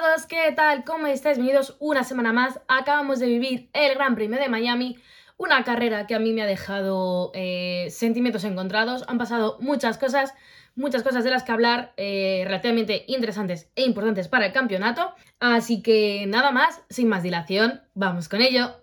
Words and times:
todos, 0.00 0.24
¿qué 0.24 0.50
tal? 0.56 0.84
¿Cómo 0.84 1.06
estáis? 1.06 1.36
Bienvenidos 1.36 1.76
una 1.78 2.02
semana 2.02 2.32
más. 2.32 2.58
Acabamos 2.66 3.20
de 3.20 3.26
vivir 3.26 3.68
el 3.74 3.94
Gran 3.94 4.14
Premio 4.14 4.40
de 4.40 4.48
Miami, 4.48 4.96
una 5.36 5.64
carrera 5.64 6.06
que 6.06 6.14
a 6.14 6.18
mí 6.18 6.32
me 6.32 6.40
ha 6.40 6.46
dejado 6.46 7.30
eh, 7.34 7.88
sentimientos 7.90 8.44
encontrados. 8.44 9.04
Han 9.06 9.18
pasado 9.18 9.58
muchas 9.60 9.98
cosas, 9.98 10.32
muchas 10.76 11.02
cosas 11.02 11.24
de 11.24 11.30
las 11.30 11.42
que 11.42 11.52
hablar, 11.52 11.92
eh, 11.98 12.40
relativamente 12.46 13.04
interesantes 13.06 13.70
e 13.76 13.82
importantes 13.82 14.28
para 14.28 14.46
el 14.46 14.52
campeonato. 14.54 15.12
Así 15.40 15.82
que 15.82 16.24
nada 16.26 16.52
más, 16.52 16.80
sin 16.88 17.08
más 17.08 17.22
dilación, 17.22 17.82
vamos 17.92 18.30
con 18.30 18.40
ello. 18.40 18.74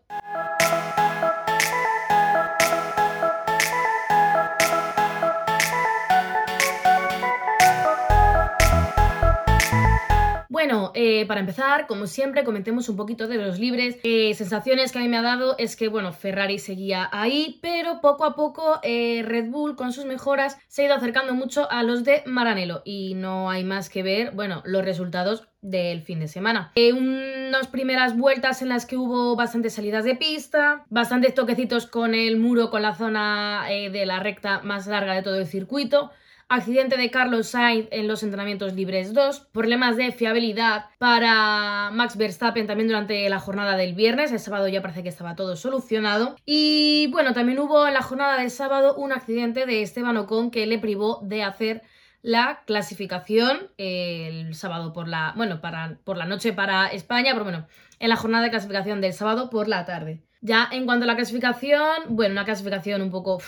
Bueno, 10.70 10.92
eh, 10.94 11.26
para 11.26 11.40
empezar, 11.40 11.88
como 11.88 12.06
siempre, 12.06 12.44
comentemos 12.44 12.90
un 12.90 12.96
poquito 12.96 13.28
de 13.28 13.38
los 13.38 13.58
libres. 13.58 13.98
Eh, 14.04 14.36
sensaciones 14.36 14.92
que 14.92 15.00
a 15.00 15.02
mí 15.02 15.08
me 15.08 15.18
ha 15.18 15.24
dado 15.24 15.56
es 15.58 15.76
que, 15.76 15.88
bueno, 15.88 16.14
Ferrari 16.14 16.60
seguía 16.60 17.10
ahí, 17.12 17.58
pero 17.64 18.02
poco 18.02 18.24
a 18.24 18.36
poco 18.36 18.80
eh, 18.84 19.24
Red 19.26 19.50
Bull 19.50 19.76
con 19.76 19.94
sus 19.94 20.06
mejoras 20.06 20.60
se 20.68 20.84
ha 20.84 20.86
ido 20.86 20.94
acercando 20.94 21.34
mucho 21.34 21.72
a 21.72 21.82
los 21.82 22.04
de 22.04 22.22
Maranello 22.28 22.84
y 22.86 23.16
no 23.16 23.50
hay 23.50 23.64
más 23.64 23.90
que 23.90 24.04
ver, 24.04 24.30
bueno, 24.36 24.62
los 24.64 24.86
resultados 24.86 25.48
del 25.64 26.04
fin 26.04 26.20
de 26.20 26.28
semana. 26.28 26.72
unas 26.76 27.66
primeras 27.66 28.16
vueltas 28.16 28.62
en 28.62 28.70
las 28.70 28.86
que 28.86 28.96
hubo 28.96 29.36
bastantes 29.36 29.74
salidas 29.74 30.04
de 30.04 30.18
pista, 30.18 30.86
bastantes 30.92 31.34
toquecitos 31.34 31.88
con 31.88 32.14
el 32.14 32.38
muro, 32.38 32.70
con 32.70 32.84
la 32.84 32.94
zona 32.94 33.66
de 33.68 34.06
la 34.06 34.20
recta 34.20 34.62
más 34.62 34.86
larga 34.86 35.16
de 35.16 35.24
todo 35.24 35.40
el 35.40 35.48
circuito 35.48 36.12
accidente 36.50 36.98
de 36.98 37.12
Carlos 37.12 37.50
Sainz 37.50 37.88
en 37.92 38.08
los 38.08 38.24
entrenamientos 38.24 38.74
libres 38.74 39.14
2, 39.14 39.48
problemas 39.52 39.96
de 39.96 40.12
fiabilidad 40.12 40.88
para 40.98 41.92
Max 41.92 42.18
Verstappen 42.18 42.66
también 42.66 42.88
durante 42.88 43.30
la 43.30 43.40
jornada 43.40 43.78
del 43.78 43.94
viernes, 43.94 44.32
el 44.32 44.40
sábado 44.40 44.68
ya 44.68 44.82
parece 44.82 45.04
que 45.04 45.10
estaba 45.10 45.36
todo 45.36 45.56
solucionado 45.56 46.36
y 46.46 47.08
bueno, 47.12 47.34
también 47.34 47.60
hubo 47.60 47.88
en 47.88 47.94
la 47.94 48.02
jornada 48.02 48.40
del 48.40 48.50
sábado 48.50 48.96
un 48.96 49.12
accidente 49.12 49.68
de 49.68 49.84
Esteban 49.84 50.18
Ocon 50.18 50.50
que 50.50 50.66
le 50.66 50.80
privó 50.80 51.20
de 51.22 51.44
hacer 51.44 51.84
la 52.22 52.64
clasificación 52.66 53.72
el 53.78 54.54
sábado 54.56 54.92
por 54.92 55.08
la, 55.08 55.34
bueno, 55.38 55.62
para, 55.62 56.00
por 56.04 56.18
la 56.18 56.26
noche 56.26 56.52
para 56.52 56.88
España, 56.88 57.32
pero 57.34 57.46
bueno, 57.46 57.68
en 58.00 58.10
la 58.10 58.16
jornada 58.16 58.44
de 58.46 58.50
clasificación 58.50 59.02
del 59.02 59.14
sábado 59.14 59.50
por 59.50 59.68
la 59.68 59.86
tarde. 59.86 60.24
Ya 60.42 60.68
en 60.72 60.86
cuanto 60.86 61.04
a 61.04 61.08
la 61.08 61.16
clasificación, 61.16 61.92
bueno, 62.10 62.34
una 62.34 62.46
clasificación 62.46 63.02
un 63.02 63.12
poco 63.12 63.40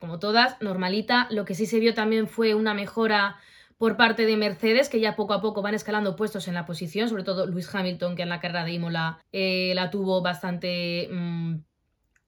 como 0.00 0.18
todas, 0.18 0.56
normalita. 0.60 1.26
Lo 1.30 1.44
que 1.44 1.54
sí 1.54 1.66
se 1.66 1.80
vio 1.80 1.94
también 1.94 2.28
fue 2.28 2.54
una 2.54 2.74
mejora 2.74 3.36
por 3.78 3.96
parte 3.96 4.24
de 4.24 4.36
Mercedes, 4.36 4.88
que 4.88 5.00
ya 5.00 5.16
poco 5.16 5.34
a 5.34 5.40
poco 5.40 5.62
van 5.62 5.74
escalando 5.74 6.16
puestos 6.16 6.48
en 6.48 6.54
la 6.54 6.64
posición, 6.64 7.08
sobre 7.08 7.24
todo 7.24 7.46
Luis 7.46 7.72
Hamilton, 7.74 8.16
que 8.16 8.22
en 8.22 8.30
la 8.30 8.40
carrera 8.40 8.64
de 8.64 8.72
Imola 8.72 9.18
eh, 9.32 9.72
la 9.74 9.90
tuvo 9.90 10.22
bastante 10.22 11.08
mm, 11.12 11.56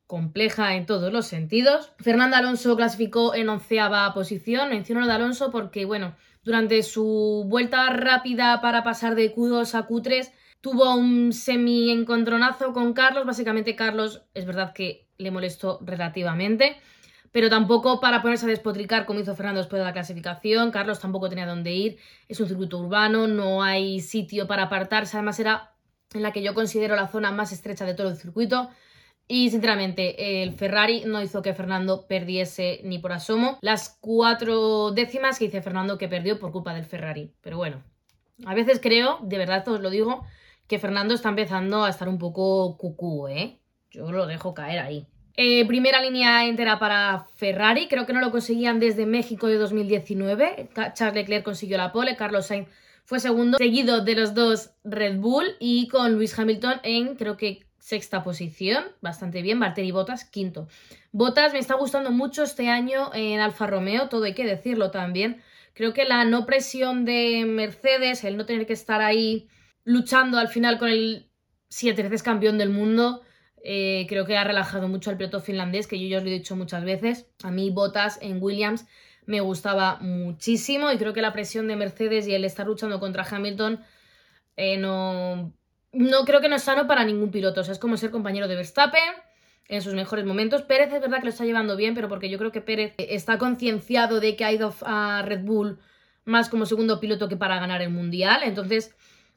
compleja 0.07 0.75
en 0.75 0.85
todos 0.85 1.13
los 1.13 1.27
sentidos. 1.27 1.93
Fernando 1.99 2.37
Alonso 2.37 2.77
clasificó 2.77 3.35
en 3.35 3.49
onceava 3.49 4.13
posición, 4.13 4.69
menciono 4.71 5.01
lo 5.01 5.07
de 5.07 5.13
Alonso 5.13 5.51
porque, 5.51 5.87
bueno, 5.87 6.17
durante 6.43 6.83
su 6.83 7.45
vuelta 7.49 7.89
rápida 7.91 8.61
para 8.61 8.83
pasar 8.83 9.15
de 9.15 9.35
Q2 9.35 9.75
a 9.75 9.87
Q3, 9.89 10.31
tuvo 10.61 10.95
un 10.95 11.33
semi-encontronazo 11.33 12.73
con 12.73 12.93
Carlos, 12.93 13.27
básicamente 13.27 13.77
Carlos 13.77 14.23
es 14.35 14.45
verdad 14.45 14.73
que 14.73 15.07
le 15.19 15.31
molestó 15.31 15.79
relativamente 15.83 16.77
pero 17.33 17.49
tampoco 17.49 18.01
para 18.01 18.23
ponerse 18.23 18.47
a 18.47 18.49
despotricar 18.49 19.07
como 19.07 19.21
hizo 19.21 19.35
Fernando 19.35 19.61
después 19.61 19.81
de 19.81 19.87
la 19.87 19.93
clasificación. 19.93 20.71
Carlos 20.71 21.01
tampoco 21.01 21.29
tenía 21.29 21.47
dónde 21.47 21.73
ir, 21.73 21.99
es 22.29 22.41
un 22.41 22.49
circuito 22.49 22.79
urbano, 22.79 23.27
no 23.27 23.63
hay 23.63 24.01
sitio 24.01 24.47
para 24.47 24.65
apartarse, 24.65 25.17
además 25.17 25.39
era 25.41 25.75
en 26.15 26.23
la 26.23 26.33
que 26.33 26.43
yo 26.43 26.55
considero 26.55 26.97
la 26.97 27.09
zona 27.09 27.31
más 27.33 27.53
estrecha 27.53 27.85
de 27.85 27.95
todo 27.95 28.09
el 28.09 28.17
circuito. 28.17 28.71
Y 29.31 29.51
sinceramente, 29.51 30.43
el 30.43 30.55
Ferrari 30.55 31.05
no 31.05 31.23
hizo 31.23 31.43
que 31.43 31.53
Fernando 31.53 32.07
perdiese 32.07 32.81
ni 32.85 32.99
por 32.99 33.13
asomo 33.13 33.59
las 33.61 33.99
cuatro 34.01 34.91
décimas 34.93 35.39
que 35.39 35.45
dice 35.45 35.61
Fernando 35.61 35.99
que 35.99 36.09
perdió 36.09 36.39
por 36.39 36.51
culpa 36.51 36.73
del 36.73 36.87
Ferrari. 36.87 37.35
Pero 37.43 37.59
bueno, 37.59 37.83
a 38.47 38.55
veces 38.55 38.81
creo, 38.83 39.19
de 39.21 39.37
verdad 39.37 39.69
os 39.69 39.81
lo 39.81 39.91
digo, 39.91 40.25
que 40.67 40.79
Fernando 40.79 41.13
está 41.13 41.29
empezando 41.29 41.85
a 41.85 41.91
estar 41.91 42.09
un 42.09 42.19
poco 42.19 42.79
cucú, 42.79 43.29
¿eh? 43.29 43.59
Yo 43.91 44.11
lo 44.13 44.27
dejo 44.27 44.55
caer 44.55 44.79
ahí. 44.79 45.07
Eh, 45.41 45.65
primera 45.67 46.03
línea 46.03 46.47
entera 46.47 46.81
para 46.81 47.29
Ferrari, 47.37 47.87
creo 47.87 48.07
que 48.07 48.13
no 48.13 48.21
lo 48.21 48.33
conseguían 48.33 48.81
desde 48.81 49.07
México 49.07 49.47
de 49.47 49.55
2019. 49.55 50.71
Charles 50.95 51.15
Leclerc 51.15 51.45
consiguió 51.45 51.77
la 51.77 51.93
pole, 51.93 52.17
Carlos 52.17 52.47
Sainz 52.47 52.67
fue 53.05 53.21
segundo, 53.21 53.57
seguido 53.57 54.05
de 54.05 54.17
los 54.17 54.35
dos 54.35 54.73
Red 54.83 55.19
Bull 55.21 55.47
y 55.61 55.87
con 55.87 56.15
Luis 56.15 56.37
Hamilton 56.37 56.81
en 56.83 57.15
creo 57.15 57.37
que 57.37 57.65
sexta 57.79 58.25
posición, 58.25 58.85
bastante 59.01 59.41
bien, 59.41 59.61
Valtteri 59.61 59.93
Bottas 59.93 60.25
quinto. 60.25 60.67
Bottas 61.13 61.53
me 61.53 61.61
está 61.61 61.77
gustando 61.77 62.11
mucho 62.11 62.43
este 62.43 62.69
año 62.69 63.13
en 63.15 63.39
Alfa 63.39 63.69
Romeo, 63.69 64.09
todo 64.09 64.25
hay 64.25 64.35
que 64.35 64.45
decirlo 64.45 64.91
también. 64.91 65.41
Creo 65.73 65.93
que 65.93 66.05
la 66.05 66.25
no 66.25 66.47
presión 66.47 67.05
de 67.05 67.45
Mercedes, 67.47 68.25
el 68.25 68.37
no 68.37 68.45
tener 68.45 68.67
que 68.67 68.73
estar 68.73 69.03
ahí 69.03 69.47
luchando 69.85 70.37
al 70.37 70.49
final 70.49 70.79
con 70.79 70.89
el 70.89 71.31
siete 71.69 72.03
veces 72.03 72.25
campeón 72.25 72.59
del 72.59 72.71
mundo, 72.71 73.23
eh, 73.65 74.07
creo 74.09 74.25
que 74.25 74.37
ha 74.37 74.45
relajado 74.45 74.89
mucho 74.89 75.11
al 75.11 75.17
piloto 75.17 75.41
finlandés, 75.41 75.87
que 75.87 76.01
yo 76.01 76.09
ya 76.09 76.19
os 76.19 76.25
lo 76.25 76.31
he 76.31 76.33
dicho 76.33 76.57
muchas 76.57 76.85
veces. 76.85 77.27
A 77.43 77.51
mí 77.51 77.71
Botas 77.71 78.19
en 78.23 78.43
Williams 78.43 78.87
me 79.27 79.41
gustaba 79.41 79.99
muchísimo 80.01 80.91
y 80.91 80.99
creo 80.99 81.13
que 81.13 81.23
la 81.23 81.33
presión 81.33 81.69
de 81.69 81.77
Mercedes 81.77 82.27
y 82.27 82.35
el 82.35 82.45
estar 82.45 82.67
luchando 82.67 82.99
contra 82.99 83.27
Hamilton 83.31 83.81
eh, 84.57 84.77
no, 84.79 85.53
no 85.93 86.25
creo 86.25 86.41
que 86.41 86.49
no 86.49 86.57
es 86.57 86.63
sano 86.63 86.87
para 86.87 87.05
ningún 87.05 87.31
piloto. 87.31 87.61
O 87.61 87.65
sea, 87.65 87.73
es 87.73 87.79
como 87.79 87.97
ser 87.97 88.11
compañero 88.11 88.49
de 88.49 88.57
Verstappen 88.57 89.15
en 89.69 89.83
sus 89.83 89.95
mejores 89.95 90.25
momentos. 90.25 90.63
Pérez 90.63 90.93
es 90.93 91.01
verdad 91.01 91.19
que 91.19 91.25
lo 91.25 91.31
está 91.31 91.45
llevando 91.45 91.77
bien, 91.77 91.95
pero 91.95 92.09
porque 92.09 92.31
yo 92.31 92.39
creo 92.39 92.53
que 92.53 92.63
Pérez 92.63 92.95
está 92.97 93.39
concienciado 93.39 94.19
de 94.21 94.35
que 94.35 94.45
ha 94.45 94.53
ido 94.53 94.75
a 94.83 95.23
Red 95.25 95.45
Bull 95.45 95.79
más 96.25 96.49
como 96.49 96.67
segundo 96.67 97.01
piloto 97.01 97.29
que 97.29 97.37
para 97.37 97.61
ganar 97.61 97.83
el 97.83 97.91
Mundial. 97.91 98.41
Entonces 98.45 98.95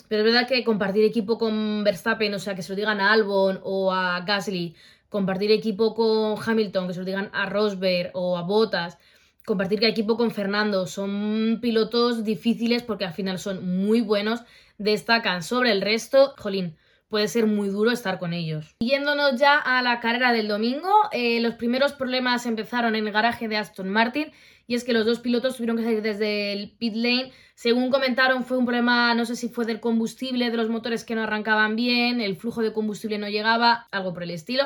pero 0.07 0.21
es 0.21 0.33
verdad 0.33 0.47
que 0.47 0.63
compartir 0.63 1.03
equipo 1.03 1.37
con 1.37 1.83
Verstappen, 1.83 2.33
o 2.33 2.39
sea, 2.39 2.55
que 2.55 2.61
se 2.61 2.69
lo 2.71 2.75
digan 2.75 3.01
a 3.01 3.11
Albon 3.11 3.59
o 3.63 3.91
a 3.91 4.21
Gasly, 4.21 4.75
compartir 5.09 5.51
equipo 5.51 5.93
con 5.93 6.37
Hamilton, 6.41 6.87
que 6.87 6.93
se 6.93 6.99
lo 6.99 7.05
digan 7.05 7.29
a 7.33 7.47
Rosberg 7.47 8.11
o 8.13 8.37
a 8.37 8.43
Bottas, 8.43 8.97
compartir 9.45 9.83
equipo 9.83 10.17
con 10.17 10.31
Fernando, 10.31 10.87
son 10.87 11.59
pilotos 11.61 12.23
difíciles 12.23 12.83
porque 12.83 13.05
al 13.05 13.13
final 13.13 13.39
son 13.39 13.85
muy 13.85 14.01
buenos, 14.01 14.41
destacan 14.77 15.43
sobre 15.43 15.71
el 15.71 15.81
resto, 15.81 16.33
jolín, 16.37 16.77
puede 17.09 17.27
ser 17.27 17.45
muy 17.45 17.67
duro 17.67 17.91
estar 17.91 18.19
con 18.19 18.33
ellos. 18.33 18.75
Yéndonos 18.79 19.35
ya 19.37 19.57
a 19.57 19.81
la 19.81 19.99
carrera 19.99 20.31
del 20.31 20.47
domingo, 20.47 20.89
eh, 21.11 21.41
los 21.41 21.55
primeros 21.55 21.91
problemas 21.91 22.45
empezaron 22.45 22.95
en 22.95 23.05
el 23.05 23.13
garaje 23.13 23.49
de 23.49 23.57
Aston 23.57 23.89
Martin 23.89 24.31
y 24.71 24.75
es 24.75 24.85
que 24.85 24.93
los 24.93 25.05
dos 25.05 25.19
pilotos 25.19 25.57
tuvieron 25.57 25.75
que 25.75 25.83
salir 25.83 26.01
desde 26.01 26.53
el 26.53 26.71
pit 26.71 26.95
lane. 26.95 27.33
Según 27.55 27.91
comentaron, 27.91 28.45
fue 28.45 28.57
un 28.57 28.63
problema, 28.63 29.13
no 29.15 29.25
sé 29.25 29.35
si 29.35 29.49
fue 29.49 29.65
del 29.65 29.81
combustible, 29.81 30.49
de 30.49 30.55
los 30.55 30.69
motores 30.69 31.03
que 31.03 31.13
no 31.13 31.23
arrancaban 31.23 31.75
bien, 31.75 32.21
el 32.21 32.37
flujo 32.37 32.61
de 32.61 32.71
combustible 32.71 33.17
no 33.17 33.27
llegaba, 33.27 33.89
algo 33.91 34.13
por 34.13 34.23
el 34.23 34.31
estilo. 34.31 34.63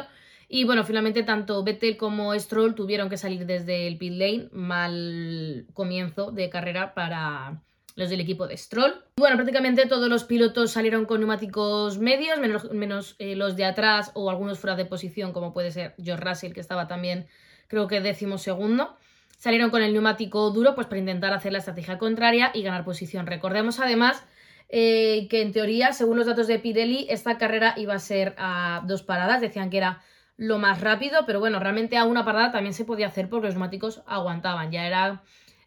Y 0.47 0.63
bueno, 0.63 0.83
finalmente 0.83 1.23
tanto 1.23 1.63
Vettel 1.63 1.97
como 1.97 2.35
Stroll 2.35 2.75
tuvieron 2.75 3.09
que 3.09 3.17
salir 3.17 3.47
desde 3.47 3.87
el 3.87 3.97
pit 3.97 4.13
lane, 4.13 4.49
mal 4.51 5.65
comienzo 5.73 6.31
de 6.31 6.51
carrera 6.51 6.93
para 6.93 7.63
los 7.95 8.07
del 8.07 8.19
equipo 8.19 8.45
de 8.45 8.57
Stroll. 8.57 8.93
Bueno, 9.17 9.37
prácticamente 9.37 9.87
todos 9.87 10.07
los 10.07 10.23
pilotos 10.23 10.69
salieron 10.69 11.05
con 11.05 11.19
neumáticos 11.19 11.97
medios, 11.97 12.37
menos, 12.37 12.71
menos 12.71 13.15
eh, 13.17 13.35
los 13.35 13.55
de 13.55 13.65
atrás 13.65 14.11
o 14.13 14.29
algunos 14.29 14.59
fuera 14.59 14.75
de 14.75 14.85
posición, 14.85 15.33
como 15.33 15.51
puede 15.51 15.71
ser 15.71 15.95
George 15.97 16.23
Russell, 16.23 16.53
que 16.53 16.61
estaba 16.61 16.87
también, 16.87 17.25
creo 17.67 17.87
que 17.87 18.01
décimo 18.01 18.37
segundo 18.37 18.97
salieron 19.37 19.69
con 19.69 19.83
el 19.83 19.93
neumático 19.93 20.49
duro 20.51 20.75
pues 20.75 20.87
para 20.87 20.99
intentar 20.99 21.33
hacer 21.33 21.51
la 21.51 21.59
estrategia 21.59 21.97
contraria 21.97 22.51
y 22.53 22.63
ganar 22.63 22.85
posición. 22.85 23.27
Recordemos 23.27 23.79
además 23.79 24.23
eh, 24.69 25.27
que 25.29 25.41
en 25.41 25.51
teoría, 25.51 25.93
según 25.93 26.17
los 26.17 26.25
datos 26.25 26.47
de 26.47 26.59
Pirelli, 26.59 27.07
esta 27.09 27.37
carrera 27.37 27.73
iba 27.77 27.93
a 27.93 27.99
ser 27.99 28.35
a 28.37 28.81
dos 28.85 29.03
paradas, 29.03 29.41
decían 29.41 29.69
que 29.69 29.77
era 29.77 30.01
lo 30.37 30.57
más 30.57 30.81
rápido, 30.81 31.25
pero 31.25 31.39
bueno, 31.39 31.59
realmente 31.59 31.97
a 31.97 32.05
una 32.05 32.25
parada 32.25 32.51
también 32.51 32.73
se 32.73 32.83
podía 32.83 33.07
hacer 33.07 33.29
porque 33.29 33.47
los 33.47 33.55
neumáticos 33.55 34.01
aguantaban, 34.05 34.71
ya 34.71 34.85
era 34.85 35.23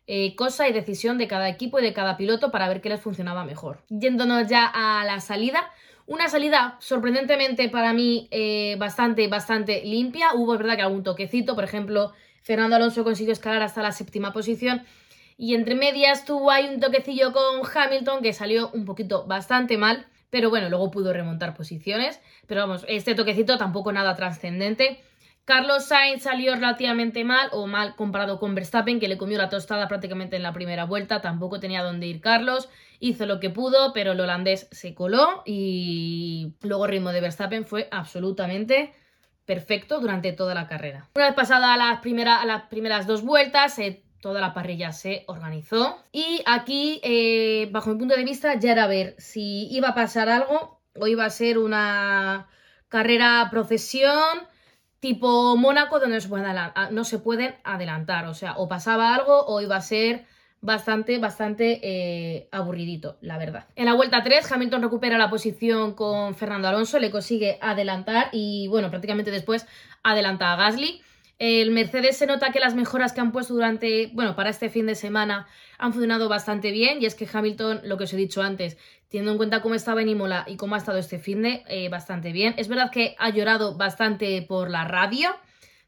eh, 0.06 0.34
cosa 0.36 0.68
y 0.68 0.72
decisión 0.72 1.16
de 1.16 1.28
cada 1.28 1.48
equipo 1.48 1.78
y 1.78 1.82
de 1.82 1.92
cada 1.92 2.16
piloto 2.16 2.50
para 2.50 2.68
ver 2.68 2.80
qué 2.80 2.88
les 2.88 3.00
funcionaba 3.00 3.44
mejor. 3.44 3.82
Yéndonos 3.88 4.48
ya 4.48 4.66
a 4.66 5.04
la 5.04 5.20
salida, 5.20 5.70
una 6.06 6.28
salida 6.28 6.76
sorprendentemente 6.80 7.68
para 7.68 7.92
mí 7.92 8.28
eh, 8.30 8.76
bastante, 8.78 9.28
bastante 9.28 9.82
limpia, 9.84 10.34
hubo 10.34 10.54
es 10.54 10.58
verdad 10.58 10.76
que 10.76 10.82
algún 10.82 11.02
toquecito, 11.02 11.54
por 11.54 11.64
ejemplo 11.64 12.12
Fernando 12.48 12.76
Alonso 12.76 13.04
consiguió 13.04 13.34
escalar 13.34 13.60
hasta 13.60 13.82
la 13.82 13.92
séptima 13.92 14.32
posición. 14.32 14.82
Y 15.36 15.54
entre 15.54 15.74
medias 15.74 16.24
tuvo 16.24 16.50
ahí 16.50 16.66
un 16.66 16.80
toquecillo 16.80 17.34
con 17.34 17.60
Hamilton 17.74 18.22
que 18.22 18.32
salió 18.32 18.70
un 18.70 18.86
poquito 18.86 19.26
bastante 19.26 19.76
mal. 19.76 20.06
Pero 20.30 20.48
bueno, 20.48 20.70
luego 20.70 20.90
pudo 20.90 21.12
remontar 21.12 21.54
posiciones. 21.54 22.22
Pero 22.46 22.62
vamos, 22.62 22.86
este 22.88 23.14
toquecito 23.14 23.58
tampoco 23.58 23.92
nada 23.92 24.16
trascendente. 24.16 24.98
Carlos 25.44 25.84
Sainz 25.84 26.22
salió 26.22 26.54
relativamente 26.54 27.22
mal 27.22 27.50
o 27.52 27.66
mal 27.66 27.94
comparado 27.96 28.38
con 28.38 28.54
Verstappen, 28.54 28.98
que 28.98 29.08
le 29.08 29.18
comió 29.18 29.36
la 29.36 29.50
tostada 29.50 29.86
prácticamente 29.86 30.36
en 30.36 30.42
la 30.42 30.54
primera 30.54 30.86
vuelta. 30.86 31.20
Tampoco 31.20 31.60
tenía 31.60 31.82
dónde 31.82 32.06
ir 32.06 32.22
Carlos. 32.22 32.70
Hizo 32.98 33.26
lo 33.26 33.40
que 33.40 33.50
pudo, 33.50 33.92
pero 33.92 34.12
el 34.12 34.20
holandés 34.20 34.68
se 34.70 34.94
coló 34.94 35.42
y 35.44 36.54
luego 36.62 36.86
el 36.86 36.92
ritmo 36.92 37.12
de 37.12 37.20
Verstappen 37.20 37.66
fue 37.66 37.88
absolutamente 37.90 38.94
perfecto 39.48 39.98
durante 39.98 40.34
toda 40.34 40.54
la 40.54 40.68
carrera. 40.68 41.08
Una 41.16 41.24
vez 41.24 41.34
pasada 41.34 41.74
las, 41.78 42.04
las 42.44 42.62
primeras 42.64 43.06
dos 43.06 43.22
vueltas, 43.22 43.78
eh, 43.78 44.04
toda 44.20 44.42
la 44.42 44.52
parrilla 44.52 44.92
se 44.92 45.24
organizó. 45.26 45.96
Y 46.12 46.42
aquí, 46.44 47.00
eh, 47.02 47.66
bajo 47.72 47.88
mi 47.88 47.98
punto 47.98 48.14
de 48.14 48.24
vista, 48.24 48.56
ya 48.56 48.72
era 48.72 48.86
ver 48.86 49.14
si 49.16 49.66
iba 49.74 49.88
a 49.88 49.94
pasar 49.94 50.28
algo 50.28 50.82
o 50.94 51.06
iba 51.06 51.24
a 51.24 51.30
ser 51.30 51.56
una 51.56 52.46
carrera 52.88 53.48
procesión 53.50 54.46
tipo 55.00 55.56
Mónaco 55.56 55.98
donde 55.98 56.16
no 56.90 57.04
se, 57.04 57.18
pueden 57.18 57.54
adelantar. 57.64 58.26
O 58.26 58.34
sea, 58.34 58.58
o 58.58 58.68
pasaba 58.68 59.14
algo 59.14 59.46
o 59.46 59.62
iba 59.62 59.76
a 59.76 59.80
ser 59.80 60.26
bastante, 60.60 61.18
bastante 61.18 61.80
eh, 61.82 62.48
aburridito, 62.50 63.16
la 63.20 63.38
verdad. 63.38 63.66
En 63.76 63.86
la 63.86 63.94
vuelta 63.94 64.22
3, 64.22 64.50
Hamilton 64.50 64.82
recupera 64.82 65.18
la 65.18 65.30
posición 65.30 65.94
con 65.94 66.34
Fernando 66.34 66.68
Alonso, 66.68 66.98
le 66.98 67.10
consigue 67.10 67.58
adelantar 67.60 68.28
y, 68.32 68.68
bueno, 68.68 68.90
prácticamente 68.90 69.30
después 69.30 69.66
adelanta 70.02 70.52
a 70.52 70.56
Gasly. 70.56 71.02
El 71.38 71.70
Mercedes 71.70 72.16
se 72.16 72.26
nota 72.26 72.50
que 72.50 72.58
las 72.58 72.74
mejoras 72.74 73.12
que 73.12 73.20
han 73.20 73.30
puesto 73.30 73.54
durante, 73.54 74.10
bueno, 74.12 74.34
para 74.34 74.50
este 74.50 74.70
fin 74.70 74.86
de 74.86 74.96
semana 74.96 75.46
han 75.78 75.92
funcionado 75.92 76.28
bastante 76.28 76.72
bien 76.72 77.00
y 77.00 77.06
es 77.06 77.14
que 77.14 77.28
Hamilton, 77.32 77.82
lo 77.84 77.96
que 77.96 78.04
os 78.04 78.12
he 78.12 78.16
dicho 78.16 78.42
antes, 78.42 78.76
teniendo 79.08 79.30
en 79.30 79.36
cuenta 79.36 79.62
cómo 79.62 79.76
estaba 79.76 80.02
en 80.02 80.08
Imola 80.08 80.44
y 80.48 80.56
cómo 80.56 80.74
ha 80.74 80.78
estado 80.78 80.98
este 80.98 81.20
fin 81.20 81.42
de, 81.42 81.62
eh, 81.68 81.88
bastante 81.90 82.32
bien. 82.32 82.54
Es 82.56 82.66
verdad 82.66 82.90
que 82.90 83.14
ha 83.20 83.30
llorado 83.30 83.76
bastante 83.76 84.42
por 84.42 84.68
la 84.68 84.84
radio, 84.84 85.30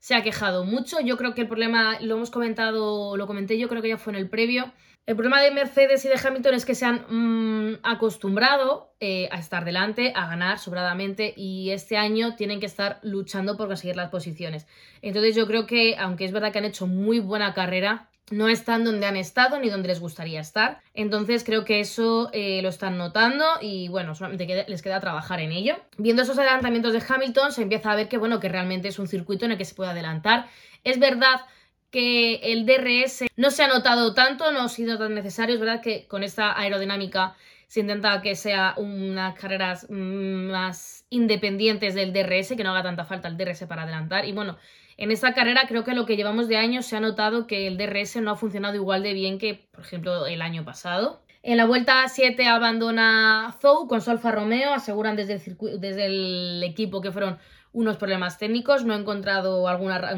se 0.01 0.15
ha 0.15 0.23
quejado 0.23 0.65
mucho. 0.65 1.01
Yo 1.01 1.17
creo 1.17 1.35
que 1.35 1.43
el 1.43 1.49
problema, 1.49 2.01
lo 2.01 2.17
hemos 2.17 2.31
comentado, 2.31 3.17
lo 3.17 3.27
comenté 3.27 3.59
yo 3.59 3.69
creo 3.69 3.83
que 3.83 3.89
ya 3.89 3.99
fue 3.99 4.13
en 4.15 4.19
el 4.19 4.29
previo, 4.29 4.73
el 5.07 5.17
problema 5.17 5.41
de 5.41 5.51
Mercedes 5.51 6.05
y 6.05 6.09
de 6.09 6.21
Hamilton 6.23 6.55
es 6.55 6.65
que 6.65 6.75
se 6.75 6.85
han 6.85 7.05
mm, 7.09 7.79
acostumbrado 7.83 8.95
eh, 9.01 9.29
a 9.33 9.39
estar 9.39 9.65
delante, 9.65 10.13
a 10.15 10.27
ganar 10.27 10.59
sobradamente 10.59 11.35
y 11.37 11.71
este 11.71 11.97
año 11.97 12.37
tienen 12.37 12.61
que 12.61 12.67
estar 12.67 13.01
luchando 13.03 13.57
por 13.57 13.67
conseguir 13.67 13.97
las 13.97 14.11
posiciones. 14.11 14.67
Entonces 15.03 15.35
yo 15.35 15.47
creo 15.47 15.67
que, 15.67 15.97
aunque 15.99 16.25
es 16.25 16.33
verdad 16.33 16.53
que 16.53 16.59
han 16.59 16.65
hecho 16.65 16.87
muy 16.87 17.19
buena 17.19 17.55
carrera, 17.55 18.11
no 18.31 18.49
están 18.49 18.85
donde 18.85 19.07
han 19.07 19.17
estado 19.17 19.59
ni 19.59 19.69
donde 19.69 19.89
les 19.89 20.01
gustaría 20.01 20.41
estar. 20.41 20.81
Entonces 20.95 21.43
creo 21.45 21.65
que 21.65 21.81
eso 21.81 22.31
eh, 22.33 22.63
lo 22.63 22.69
están 22.69 22.97
notando 22.97 23.45
y 23.61 23.89
bueno, 23.89 24.15
solamente 24.15 24.65
les 24.69 24.83
queda 24.83 25.01
trabajar 25.01 25.41
en 25.41 25.53
ello. 25.53 25.77
Viendo 25.99 26.23
esos 26.23 26.39
adelantamientos 26.39 26.93
de 26.93 27.03
Hamilton 27.07 27.53
se 27.53 27.63
empieza 27.63 27.91
a 27.91 27.97
ver 27.97 28.09
que 28.09 28.19
bueno, 28.19 28.39
que 28.39 28.49
realmente 28.49 28.89
es 28.89 28.99
un 28.99 29.09
circuito 29.09 29.45
en 29.45 29.53
el 29.53 29.59
que 29.59 29.65
se 29.65 29.75
puede 29.75 29.91
adelantar. 29.91 30.47
Es 30.85 30.99
verdad 30.99 31.41
que 31.91 32.37
el 32.53 32.67
DRS 32.67 33.25
no 33.37 33.51
se 33.51 33.63
ha 33.63 33.69
notado 33.69 34.15
tanto, 34.15 34.51
no 34.53 34.63
ha 34.63 34.69
sido 34.69 34.99
tan 34.99 35.15
necesario. 35.15 35.55
Es 35.55 35.61
verdad 35.61 35.81
que 35.81 36.07
con 36.07 36.23
esta 36.23 36.59
aerodinámica 36.59 37.35
se 37.67 37.81
intenta 37.81 38.21
que 38.21 38.35
sea 38.35 38.75
unas 38.77 39.39
carreras 39.39 39.89
más 39.91 41.05
independientes 41.11 41.95
del 41.95 42.13
DRS, 42.13 42.57
que 42.57 42.65
no 42.65 42.71
haga 42.71 42.83
tanta 42.83 43.05
falta 43.05 43.29
el 43.29 43.37
DRS 43.37 43.65
para 43.67 43.83
adelantar. 43.83 44.25
Y 44.25 44.33
bueno, 44.33 44.57
en 44.97 45.11
esta 45.11 45.35
carrera 45.35 45.63
creo 45.69 45.85
que 45.85 45.95
lo 45.95 46.05
que 46.05 46.17
llevamos 46.17 46.49
de 46.49 46.57
año 46.57 46.83
se 46.83 46.97
ha 46.97 47.01
notado 47.01 47.47
que 47.47 47.67
el 47.67 47.77
DRS 47.77 48.17
no 48.17 48.33
ha 48.33 48.37
funcionado 48.37 48.75
igual 48.75 49.03
de 49.03 49.15
bien 49.15 49.39
que, 49.39 49.69
por 49.73 49.85
ejemplo, 49.85 50.27
el 50.27 50.43
año 50.43 50.65
pasado. 50.65 51.23
En 51.43 51.57
la 51.57 51.65
vuelta 51.65 52.07
7 52.07 52.47
abandona 52.47 53.57
Zou 53.63 53.89
con 53.89 54.03
Solfa 54.03 54.31
Romeo, 54.31 54.75
aseguran 54.75 55.17
desde 55.17 56.07
el 56.07 56.63
equipo 56.63 57.01
que 57.01 57.13
fueron 57.13 57.39
unos 57.73 57.97
problemas 57.97 58.39
técnicos. 58.39 58.85
No 58.85 58.95
he 58.95 58.99
encontrado 58.99 59.69
alguna, 59.69 60.17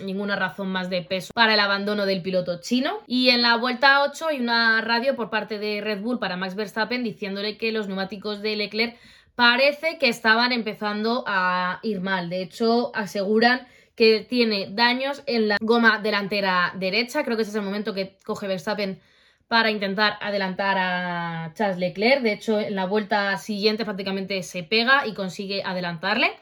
ninguna 0.00 0.36
razón 0.36 0.68
más 0.68 0.90
de 0.90 1.02
peso 1.02 1.32
para 1.34 1.54
el 1.54 1.60
abandono 1.60 2.06
del 2.06 2.22
piloto 2.22 2.60
chino. 2.60 3.00
Y 3.06 3.30
en 3.30 3.42
la 3.42 3.56
vuelta 3.56 4.02
8 4.02 4.28
hay 4.28 4.40
una 4.40 4.80
radio 4.80 5.16
por 5.16 5.30
parte 5.30 5.58
de 5.58 5.80
Red 5.80 6.00
Bull 6.00 6.18
para 6.18 6.36
Max 6.36 6.54
Verstappen 6.54 7.04
diciéndole 7.04 7.56
que 7.56 7.72
los 7.72 7.88
neumáticos 7.88 8.42
de 8.42 8.56
Leclerc 8.56 8.96
parece 9.34 9.98
que 9.98 10.08
estaban 10.08 10.52
empezando 10.52 11.24
a 11.26 11.80
ir 11.82 12.00
mal. 12.00 12.30
De 12.30 12.42
hecho, 12.42 12.92
aseguran 12.94 13.66
que 13.94 14.26
tiene 14.28 14.68
daños 14.70 15.22
en 15.26 15.48
la 15.48 15.56
goma 15.60 15.98
delantera 15.98 16.72
derecha. 16.76 17.24
Creo 17.24 17.36
que 17.36 17.42
ese 17.42 17.50
es 17.50 17.56
el 17.56 17.62
momento 17.62 17.94
que 17.94 18.16
coge 18.24 18.48
Verstappen 18.48 19.00
para 19.46 19.70
intentar 19.70 20.18
adelantar 20.20 20.76
a 20.78 21.52
Charles 21.54 21.78
Leclerc. 21.78 22.22
De 22.22 22.32
hecho, 22.32 22.60
en 22.60 22.74
la 22.74 22.86
vuelta 22.86 23.36
siguiente 23.36 23.84
prácticamente 23.84 24.42
se 24.42 24.62
pega 24.62 25.06
y 25.06 25.14
consigue 25.14 25.62
adelantarle. 25.64 26.32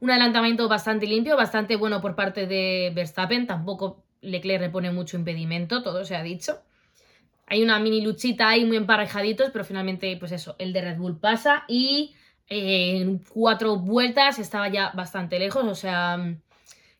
Un 0.00 0.10
adelantamiento 0.10 0.68
bastante 0.68 1.06
limpio, 1.06 1.36
bastante 1.36 1.76
bueno 1.76 2.00
por 2.00 2.14
parte 2.14 2.46
de 2.46 2.92
Verstappen. 2.94 3.46
Tampoco 3.46 4.04
Leclerc 4.20 4.62
le 4.62 4.70
pone 4.70 4.92
mucho 4.92 5.16
impedimento, 5.16 5.82
todo 5.82 6.04
se 6.04 6.14
ha 6.14 6.22
dicho. 6.22 6.60
Hay 7.46 7.62
una 7.62 7.78
mini 7.78 8.02
luchita 8.02 8.48
ahí 8.48 8.64
muy 8.64 8.76
emparejaditos, 8.76 9.50
pero 9.50 9.64
finalmente, 9.64 10.16
pues 10.18 10.32
eso, 10.32 10.54
el 10.58 10.72
de 10.72 10.82
Red 10.82 10.98
Bull 10.98 11.18
pasa 11.18 11.64
y 11.66 12.14
eh, 12.48 12.98
en 12.98 13.18
cuatro 13.18 13.76
vueltas 13.76 14.38
estaba 14.38 14.68
ya 14.68 14.90
bastante 14.94 15.38
lejos. 15.38 15.64
O 15.64 15.74
sea, 15.74 16.18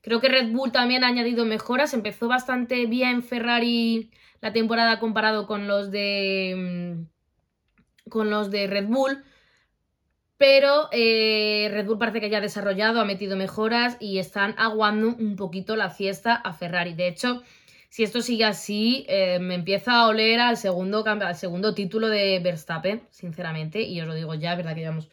creo 0.00 0.20
que 0.20 0.28
Red 0.28 0.50
Bull 0.50 0.72
también 0.72 1.04
ha 1.04 1.08
añadido 1.08 1.44
mejoras. 1.44 1.94
Empezó 1.94 2.28
bastante 2.28 2.86
bien 2.86 3.22
Ferrari 3.22 4.10
la 4.40 4.52
temporada 4.52 4.98
comparado 4.98 5.46
con 5.46 5.68
los 5.68 5.90
de. 5.90 7.04
Mm, 7.06 8.08
con 8.08 8.30
los 8.30 8.50
de 8.50 8.66
Red 8.66 8.86
Bull 8.86 9.22
pero 10.38 10.88
eh, 10.92 11.68
Red 11.70 11.86
Bull 11.86 11.98
parece 11.98 12.20
que 12.20 12.30
ya 12.30 12.38
ha 12.38 12.40
desarrollado, 12.40 13.00
ha 13.00 13.04
metido 13.04 13.36
mejoras 13.36 13.96
y 14.00 14.18
están 14.18 14.54
aguando 14.56 15.08
un 15.08 15.36
poquito 15.36 15.76
la 15.76 15.90
fiesta 15.90 16.34
a 16.34 16.52
Ferrari. 16.52 16.94
De 16.94 17.08
hecho, 17.08 17.42
si 17.90 18.04
esto 18.04 18.20
sigue 18.22 18.44
así, 18.44 19.04
eh, 19.08 19.40
me 19.40 19.56
empieza 19.56 19.94
a 19.94 20.06
oler 20.06 20.38
al 20.40 20.56
segundo, 20.56 21.04
al 21.04 21.36
segundo 21.36 21.74
título 21.74 22.08
de 22.08 22.38
Verstappen, 22.38 23.02
sinceramente, 23.10 23.82
y 23.82 24.00
os 24.00 24.06
lo 24.06 24.14
digo 24.14 24.34
ya, 24.34 24.54
verdad 24.54 24.74
que 24.74 24.80
llevamos 24.80 25.08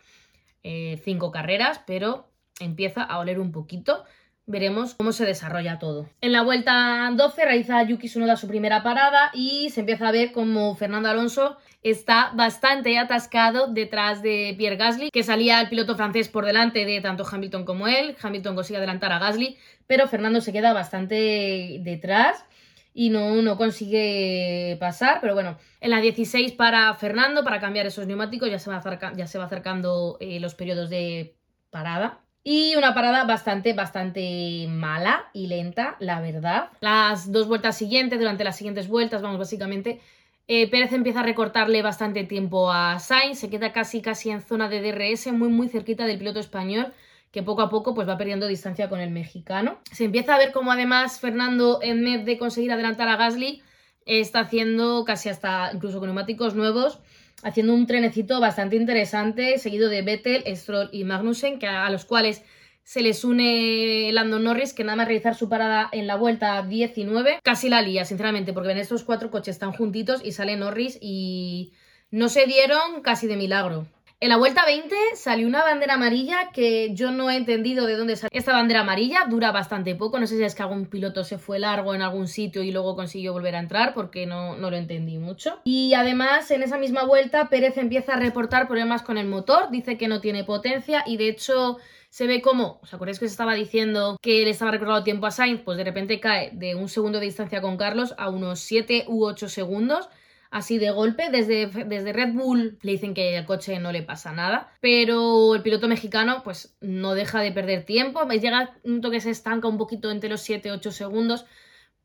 eh, 0.63 1.01
cinco 1.03 1.31
carreras, 1.31 1.81
pero 1.87 2.29
empieza 2.59 3.01
a 3.03 3.17
oler 3.17 3.39
un 3.39 3.51
poquito. 3.51 4.05
Veremos 4.47 4.93
cómo 4.93 5.11
se 5.11 5.25
desarrolla 5.25 5.79
todo. 5.79 6.07
En 6.21 6.31
la 6.31 6.43
vuelta 6.43 7.11
12 7.15 7.45
realiza 7.45 7.81
Yuki 7.81 8.07
Tsunoda 8.07 8.35
su 8.35 8.47
primera 8.47 8.83
parada 8.83 9.31
y 9.33 9.71
se 9.71 9.79
empieza 9.79 10.07
a 10.07 10.11
ver 10.11 10.31
como 10.31 10.75
Fernando 10.75 11.09
Alonso 11.09 11.57
está 11.81 12.31
bastante 12.35 12.97
atascado 12.99 13.67
detrás 13.67 14.21
de 14.21 14.53
Pierre 14.57 14.75
Gasly, 14.75 15.09
que 15.11 15.23
salía 15.23 15.61
el 15.61 15.69
piloto 15.69 15.95
francés 15.95 16.29
por 16.29 16.45
delante 16.45 16.85
de 16.85 17.01
tanto 17.01 17.25
Hamilton 17.29 17.65
como 17.65 17.87
él. 17.87 18.15
Hamilton 18.21 18.55
consigue 18.55 18.77
adelantar 18.77 19.11
a 19.11 19.19
Gasly, 19.19 19.57
pero 19.87 20.07
Fernando 20.07 20.41
se 20.41 20.53
queda 20.53 20.73
bastante 20.73 21.77
detrás 21.81 22.45
y 22.93 23.09
no, 23.09 23.41
no 23.41 23.57
consigue 23.57 24.77
pasar. 24.79 25.19
Pero 25.21 25.33
bueno, 25.33 25.57
en 25.81 25.89
la 25.89 26.01
16 26.01 26.53
para 26.53 26.93
Fernando, 26.95 27.43
para 27.43 27.59
cambiar 27.59 27.85
esos 27.85 28.07
neumáticos, 28.07 28.49
ya 28.49 28.59
se 28.59 28.69
va, 28.69 28.81
ya 29.15 29.27
se 29.27 29.37
va 29.37 29.45
acercando 29.45 30.17
eh, 30.19 30.39
los 30.39 30.55
periodos 30.55 30.89
de 30.89 31.35
parada. 31.69 32.24
Y 32.47 32.75
una 32.75 32.93
parada 32.93 33.23
bastante, 33.23 33.73
bastante 33.73 34.67
mala 34.69 35.31
y 35.33 35.47
lenta, 35.47 35.95
la 35.99 36.21
verdad. 36.21 36.69
Las 36.79 37.31
dos 37.31 37.47
vueltas 37.47 37.75
siguientes, 37.75 38.19
durante 38.19 38.43
las 38.43 38.55
siguientes 38.55 38.87
vueltas, 38.87 39.23
vamos, 39.23 39.39
básicamente, 39.39 39.99
eh, 40.47 40.69
Pérez 40.69 40.93
empieza 40.93 41.21
a 41.21 41.23
recortarle 41.23 41.81
bastante 41.81 42.23
tiempo 42.23 42.71
a 42.71 42.99
Sainz, 42.99 43.39
se 43.39 43.49
queda 43.49 43.73
casi, 43.73 43.99
casi 43.99 44.29
en 44.29 44.41
zona 44.43 44.69
de 44.69 44.79
DRS, 44.79 45.31
muy, 45.31 45.49
muy 45.49 45.69
cerquita 45.69 46.05
del 46.05 46.19
piloto 46.19 46.39
español, 46.39 46.93
que 47.31 47.41
poco 47.41 47.63
a 47.63 47.69
poco 47.71 47.95
pues 47.95 48.07
va 48.07 48.15
perdiendo 48.15 48.45
distancia 48.45 48.89
con 48.89 48.99
el 48.99 49.09
mexicano. 49.09 49.79
Se 49.91 50.05
empieza 50.05 50.35
a 50.35 50.37
ver 50.37 50.51
cómo 50.51 50.71
además 50.71 51.19
Fernando, 51.19 51.79
en 51.81 52.03
vez 52.03 52.25
de 52.25 52.37
conseguir 52.37 52.71
adelantar 52.71 53.07
a 53.07 53.15
Gasly, 53.15 53.63
está 54.05 54.41
haciendo 54.41 55.03
casi 55.03 55.29
hasta, 55.29 55.71
incluso 55.73 55.99
neumáticos 55.99 56.53
nuevos, 56.53 56.99
haciendo 57.43 57.73
un 57.73 57.87
trenecito 57.87 58.39
bastante 58.39 58.75
interesante, 58.75 59.57
seguido 59.57 59.89
de 59.89 60.01
Vettel, 60.01 60.43
Stroll 60.55 60.89
y 60.91 61.03
Magnussen, 61.03 61.59
que 61.59 61.67
a, 61.67 61.89
los 61.89 62.05
cuales 62.05 62.43
se 62.83 63.01
les 63.01 63.23
une 63.23 64.11
Lando 64.11 64.39
Norris, 64.39 64.73
que 64.73 64.83
nada 64.83 64.95
más 64.95 65.07
realizar 65.07 65.35
su 65.35 65.49
parada 65.49 65.89
en 65.91 66.07
la 66.07 66.15
vuelta 66.15 66.61
19, 66.61 67.39
casi 67.43 67.69
la 67.69 67.81
lía, 67.81 68.05
sinceramente, 68.05 68.53
porque 68.53 68.69
ven 68.69 68.77
estos 68.77 69.03
cuatro 69.03 69.31
coches 69.31 69.55
están 69.55 69.71
juntitos 69.71 70.21
y 70.23 70.31
sale 70.31 70.55
Norris 70.55 70.97
y 71.01 71.73
no 72.11 72.29
se 72.29 72.45
dieron 72.45 73.01
casi 73.01 73.27
de 73.27 73.37
milagro. 73.37 73.87
En 74.21 74.29
la 74.29 74.37
vuelta 74.37 74.65
20 74.65 74.95
salió 75.15 75.45
una 75.45 75.61
bandera 75.61 75.95
amarilla 75.95 76.51
que 76.53 76.95
yo 76.95 77.11
no 77.11 77.29
he 77.29 77.35
entendido 77.35 77.85
de 77.85 77.97
dónde 77.97 78.15
salió 78.15 78.29
esta 78.31 78.53
bandera 78.53 78.79
amarilla. 78.79 79.25
Dura 79.29 79.51
bastante 79.51 79.93
poco. 79.93 80.19
No 80.19 80.25
sé 80.25 80.37
si 80.37 80.43
es 80.43 80.55
que 80.55 80.63
algún 80.63 80.85
piloto 80.85 81.25
se 81.25 81.37
fue 81.37 81.59
largo 81.59 81.93
en 81.93 82.01
algún 82.01 82.29
sitio 82.29 82.63
y 82.63 82.71
luego 82.71 82.95
consiguió 82.95 83.33
volver 83.33 83.55
a 83.55 83.59
entrar 83.59 83.93
porque 83.93 84.25
no, 84.25 84.55
no 84.55 84.71
lo 84.71 84.77
entendí 84.77 85.17
mucho. 85.17 85.59
Y 85.65 85.93
además, 85.95 86.49
en 86.51 86.63
esa 86.63 86.77
misma 86.77 87.03
vuelta, 87.03 87.49
Pérez 87.49 87.77
empieza 87.77 88.13
a 88.13 88.19
reportar 88.19 88.67
problemas 88.67 89.01
con 89.01 89.17
el 89.17 89.27
motor. 89.27 89.69
Dice 89.69 89.97
que 89.97 90.07
no 90.07 90.21
tiene 90.21 90.45
potencia 90.45 91.03
y 91.05 91.17
de 91.17 91.27
hecho 91.27 91.77
se 92.09 92.25
ve 92.25 92.41
como, 92.41 92.79
¿os 92.81 92.93
acordáis 92.93 93.19
que 93.19 93.27
se 93.27 93.31
estaba 93.31 93.53
diciendo 93.53 94.17
que 94.21 94.45
le 94.45 94.51
estaba 94.51 94.71
recortando 94.71 95.03
tiempo 95.03 95.25
a 95.25 95.31
Sainz? 95.31 95.61
Pues 95.61 95.77
de 95.77 95.83
repente 95.83 96.21
cae 96.21 96.51
de 96.53 96.73
un 96.73 96.87
segundo 96.87 97.19
de 97.19 97.25
distancia 97.25 97.61
con 97.61 97.75
Carlos 97.75 98.15
a 98.17 98.29
unos 98.29 98.61
7 98.61 99.03
u 99.09 99.25
8 99.25 99.49
segundos 99.49 100.07
así 100.51 100.77
de 100.77 100.91
golpe. 100.91 101.29
Desde, 101.29 101.67
desde 101.67 102.13
Red 102.13 102.33
Bull 102.33 102.77
le 102.81 102.91
dicen 102.91 103.13
que 103.13 103.37
al 103.37 103.45
coche 103.45 103.79
no 103.79 103.91
le 103.91 104.03
pasa 104.03 104.31
nada, 104.31 104.69
pero 104.81 105.55
el 105.55 105.61
piloto 105.61 105.87
mexicano 105.87 106.41
pues 106.43 106.77
no 106.81 107.13
deja 107.13 107.41
de 107.41 107.51
perder 107.51 107.83
tiempo. 107.83 108.27
Llega 108.27 108.75
un 108.83 109.01
toque 109.01 109.19
se 109.19 109.31
estanca 109.31 109.67
un 109.67 109.77
poquito 109.77 110.11
entre 110.11 110.29
los 110.29 110.47
7-8 110.47 110.91
segundos, 110.91 111.45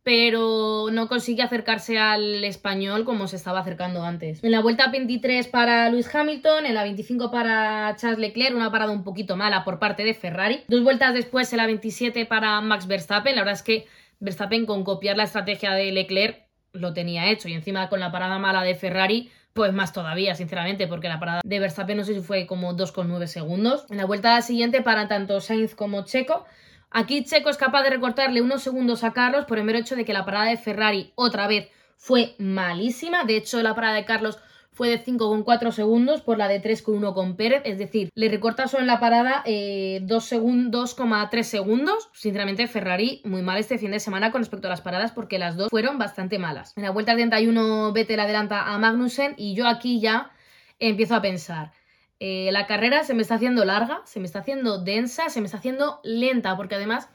pero 0.03 0.87
no 0.91 1.09
consigue 1.09 1.43
acercarse 1.43 1.99
al 1.99 2.43
español 2.45 3.05
como 3.05 3.27
se 3.27 3.37
estaba 3.37 3.61
acercando 3.61 4.03
antes. 4.03 4.43
En 4.43 4.53
la 4.53 4.61
vuelta 4.61 4.91
23 4.91 5.49
para 5.49 5.91
Luis 5.91 6.13
Hamilton, 6.15 6.67
en 6.67 6.75
la 6.75 6.85
25 6.85 7.31
para 7.31 7.95
Charles 7.97 8.19
Leclerc, 8.19 8.57
una 8.57 8.73
parada 8.73 8.93
un 8.93 9.05
poquito 9.05 9.37
mala 9.37 9.65
por 9.65 9.79
parte 9.79 10.05
de 10.05 10.15
Ferrari. 10.15 10.65
Dos 10.69 10.83
vueltas 10.83 11.15
después 11.15 11.53
en 11.53 11.59
la 11.59 11.67
27 11.67 12.25
para 12.27 12.61
Max 12.61 12.87
Verstappen, 12.87 13.35
la 13.35 13.43
verdad 13.43 13.55
es 13.55 13.63
que 13.63 13.87
Verstappen 14.21 14.67
con 14.67 14.85
copiar 14.85 15.17
la 15.17 15.25
estrategia 15.25 15.73
de 15.73 15.93
Leclerc 15.93 16.50
lo 16.73 16.93
tenía 16.93 17.31
hecho 17.31 17.49
y 17.49 17.55
encima 17.55 17.89
con 17.89 18.01
la 18.01 18.13
parada 18.13 18.39
mala 18.39 18.63
de 18.63 18.75
Ferrari 18.75 19.31
pues 19.53 19.73
más 19.73 19.93
todavía, 19.93 20.37
sinceramente, 20.37 20.87
porque 20.87 21.09
la 21.09 21.19
parada 21.19 21.41
de 21.45 21.59
Verstappen 21.59 21.97
no 21.97 22.05
sé 22.05 22.15
si 22.15 22.21
fue 22.21 22.47
como 22.47 22.77
2,9 22.77 23.27
segundos. 23.27 23.85
En 23.91 23.97
la 23.97 24.05
vuelta 24.05 24.41
siguiente 24.43 24.81
para 24.81 25.09
tanto 25.09 25.41
Sainz 25.41 25.75
como 25.75 26.05
Checo, 26.05 26.47
Aquí 26.93 27.25
Checo 27.25 27.51
es 27.51 27.57
capaz 27.57 27.85
de 27.85 27.91
recortarle 27.91 28.43
unos 28.43 28.63
segundos 28.63 29.05
a 29.05 29.13
Carlos 29.13 29.45
por 29.45 29.59
el 29.59 29.65
mero 29.65 29.79
hecho 29.79 29.95
de 29.95 30.05
que 30.05 30.13
la 30.13 30.25
parada 30.25 30.47
de 30.47 30.57
Ferrari 30.57 31.13
otra 31.15 31.47
vez 31.47 31.69
fue 31.97 32.35
malísima. 32.39 33.23
De 33.25 33.37
hecho, 33.37 33.63
la 33.63 33.77
parada 33.77 33.95
de 33.95 34.05
Carlos 34.05 34.41
fue 34.81 34.89
de 34.89 35.05
5,4 35.05 35.73
segundos 35.73 36.23
por 36.23 36.39
la 36.39 36.49
de 36.49 36.63
3,1 36.63 37.13
con 37.13 37.37
Pérez. 37.37 37.61
Es 37.67 37.77
decir, 37.77 38.09
le 38.15 38.31
recorta 38.31 38.67
solo 38.67 38.81
en 38.81 38.87
la 38.87 38.99
parada 38.99 39.43
eh, 39.45 40.01
2,3 40.05 41.43
segundos. 41.43 42.09
Sinceramente, 42.15 42.67
Ferrari 42.67 43.21
muy 43.27 43.43
mal 43.43 43.59
este 43.59 43.77
fin 43.77 43.91
de 43.91 44.01
semana 44.01 44.33
con 44.33 44.41
respecto 44.41 44.69
a 44.69 44.71
las 44.71 44.81
paradas 44.81 45.13
porque 45.13 45.39
las 45.39 45.59
dos 45.59 45.69
fueron 45.69 45.99
bastante 45.99 46.39
malas. 46.39 46.73
En 46.79 46.85
la 46.85 46.93
vuelta 46.93 47.13
31 47.13 47.93
Vettel 47.93 48.21
adelanta 48.21 48.73
a 48.73 48.79
Magnussen 48.79 49.35
y 49.37 49.55
yo 49.55 49.69
aquí 49.69 50.01
ya 50.01 50.31
empiezo 50.79 51.15
a 51.15 51.21
pensar. 51.21 51.73
Eh, 52.19 52.49
la 52.51 52.67
carrera 52.67 53.05
se 53.05 53.13
me 53.13 53.21
está 53.21 53.35
haciendo 53.35 53.67
larga, 53.67 54.01
se 54.07 54.19
me 54.19 54.25
está 54.25 54.39
haciendo 54.39 54.83
densa, 54.83 55.29
se 55.29 55.43
me 55.43 55.45
está 55.45 55.59
haciendo 55.59 56.01
lenta, 56.05 56.57
porque 56.57 56.77
además 56.77 57.11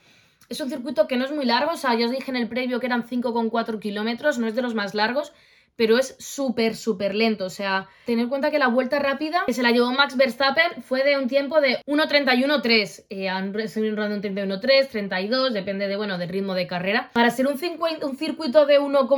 es 0.48 0.60
un 0.60 0.70
circuito 0.70 1.08
que 1.08 1.16
no 1.16 1.24
es 1.24 1.32
muy 1.32 1.44
largo, 1.44 1.72
o 1.72 1.76
sea, 1.76 1.96
ya 1.96 2.06
os 2.06 2.12
dije 2.12 2.30
en 2.30 2.36
el 2.36 2.48
previo 2.48 2.78
que 2.78 2.86
eran 2.86 3.02
5,4 3.02 3.80
kilómetros, 3.80 4.38
no 4.38 4.46
es 4.46 4.54
de 4.54 4.62
los 4.62 4.76
más 4.76 4.94
largos, 4.94 5.32
pero 5.76 5.98
es 5.98 6.16
súper, 6.18 6.74
súper 6.74 7.14
lento. 7.14 7.44
O 7.44 7.50
sea, 7.50 7.88
tener 8.04 8.24
en 8.24 8.28
cuenta 8.28 8.50
que 8.50 8.58
la 8.58 8.68
vuelta 8.68 8.98
rápida 8.98 9.44
que 9.46 9.52
se 9.52 9.62
la 9.62 9.70
llevó 9.70 9.92
Max 9.92 10.16
Verstappen 10.16 10.82
fue 10.82 11.04
de 11.04 11.16
un 11.16 11.28
tiempo 11.28 11.60
de 11.60 11.78
1.31.3. 11.86 13.04
Eh, 13.10 13.28
han 13.28 13.48
un 13.48 13.52
31.3, 13.52 14.88
32, 14.88 15.52
depende 15.52 15.86
de, 15.86 15.96
bueno, 15.96 16.18
del 16.18 16.28
ritmo 16.28 16.54
de 16.54 16.66
carrera. 16.66 17.10
Para 17.12 17.30
ser 17.30 17.46
un, 17.46 17.60
un 18.02 18.16
circuito 18.16 18.66
de 18.66 18.78
1, 18.78 19.08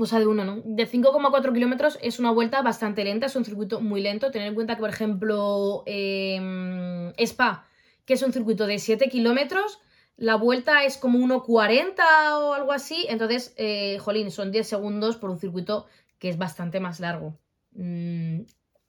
o 0.00 0.06
sea, 0.06 0.20
de 0.20 0.26
uno, 0.26 0.44
¿no? 0.44 0.62
De 0.64 0.88
5,4 0.88 1.52
kilómetros 1.52 1.98
es 2.00 2.18
una 2.18 2.30
vuelta 2.30 2.62
bastante 2.62 3.02
lenta, 3.04 3.26
es 3.26 3.36
un 3.36 3.44
circuito 3.44 3.80
muy 3.80 4.00
lento. 4.00 4.30
Tener 4.30 4.48
en 4.48 4.54
cuenta 4.54 4.76
que, 4.76 4.80
por 4.80 4.90
ejemplo, 4.90 5.82
eh, 5.86 7.12
Spa, 7.18 7.66
que 8.04 8.14
es 8.14 8.22
un 8.22 8.32
circuito 8.32 8.66
de 8.66 8.78
7 8.78 9.08
kilómetros, 9.08 9.80
la 10.18 10.34
vuelta 10.34 10.84
es 10.84 10.96
como 10.96 11.18
1,40 11.20 11.94
o 12.40 12.52
algo 12.52 12.72
así. 12.72 13.06
Entonces, 13.08 13.54
eh, 13.56 13.98
jolín, 14.00 14.30
son 14.30 14.50
10 14.50 14.66
segundos 14.66 15.16
por 15.16 15.30
un 15.30 15.38
circuito 15.38 15.86
que 16.18 16.28
es 16.28 16.36
bastante 16.36 16.80
más 16.80 16.98
largo. 16.98 17.38
Mm, 17.72 18.40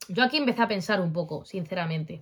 yo 0.10 0.24
aquí 0.24 0.38
empecé 0.38 0.64
a 0.64 0.68
pensar 0.68 1.00
un 1.00 1.14
poco, 1.14 1.46
sinceramente. 1.46 2.22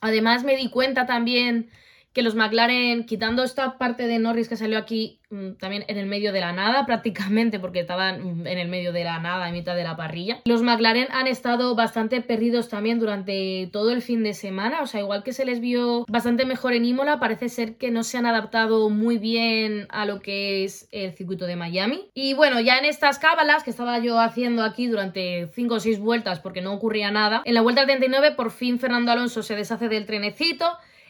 Además, 0.00 0.44
me 0.44 0.56
di 0.56 0.70
cuenta 0.70 1.04
también 1.04 1.68
que 2.12 2.22
los 2.22 2.34
McLaren, 2.34 3.04
quitando 3.04 3.44
esta 3.44 3.78
parte 3.78 4.06
de 4.06 4.18
Norris 4.18 4.48
que 4.48 4.56
salió 4.56 4.78
aquí 4.78 5.20
mm, 5.30 5.52
también 5.52 5.84
en 5.88 5.98
el 5.98 6.06
medio 6.06 6.32
de 6.32 6.40
la 6.40 6.52
nada 6.52 6.86
prácticamente, 6.86 7.60
porque 7.60 7.80
estaban 7.80 8.40
mm, 8.40 8.46
en 8.46 8.58
el 8.58 8.68
medio 8.68 8.92
de 8.92 9.04
la 9.04 9.18
nada, 9.18 9.48
en 9.48 9.54
mitad 9.54 9.76
de 9.76 9.84
la 9.84 9.96
parrilla, 9.96 10.40
los 10.44 10.62
McLaren 10.62 11.08
han 11.12 11.26
estado 11.26 11.74
bastante 11.74 12.20
perdidos 12.20 12.68
también 12.68 12.98
durante 12.98 13.68
todo 13.72 13.90
el 13.90 14.02
fin 14.02 14.22
de 14.22 14.34
semana, 14.34 14.82
o 14.82 14.86
sea, 14.86 15.00
igual 15.00 15.22
que 15.22 15.32
se 15.32 15.44
les 15.44 15.60
vio 15.60 16.04
bastante 16.08 16.44
mejor 16.44 16.72
en 16.72 16.84
Imola, 16.84 17.20
parece 17.20 17.48
ser 17.48 17.76
que 17.76 17.90
no 17.90 18.02
se 18.02 18.18
han 18.18 18.26
adaptado 18.26 18.88
muy 18.90 19.18
bien 19.18 19.86
a 19.90 20.06
lo 20.06 20.20
que 20.20 20.64
es 20.64 20.88
el 20.92 21.12
circuito 21.12 21.46
de 21.46 21.56
Miami. 21.56 22.10
Y 22.14 22.34
bueno, 22.34 22.60
ya 22.60 22.78
en 22.78 22.84
estas 22.84 23.18
cábalas 23.18 23.62
que 23.64 23.70
estaba 23.70 23.98
yo 23.98 24.18
haciendo 24.18 24.62
aquí 24.62 24.86
durante 24.86 25.48
5 25.52 25.74
o 25.74 25.80
6 25.80 26.00
vueltas 26.00 26.40
porque 26.40 26.62
no 26.62 26.72
ocurría 26.72 27.10
nada, 27.10 27.42
en 27.44 27.54
la 27.54 27.60
vuelta 27.60 27.84
39 27.84 28.32
por 28.32 28.50
fin 28.50 28.78
Fernando 28.78 29.12
Alonso 29.12 29.42
se 29.42 29.56
deshace 29.56 29.88
del 29.88 30.06
trenecito, 30.06 30.66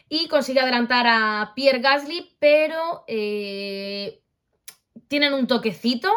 y 0.09 0.27
consigue 0.27 0.59
adelantar 0.59 1.05
a 1.07 1.53
Pierre 1.55 1.79
Gasly, 1.79 2.35
pero 2.39 3.03
eh, 3.07 4.21
tienen 5.07 5.33
un 5.33 5.47
toquecito. 5.47 6.11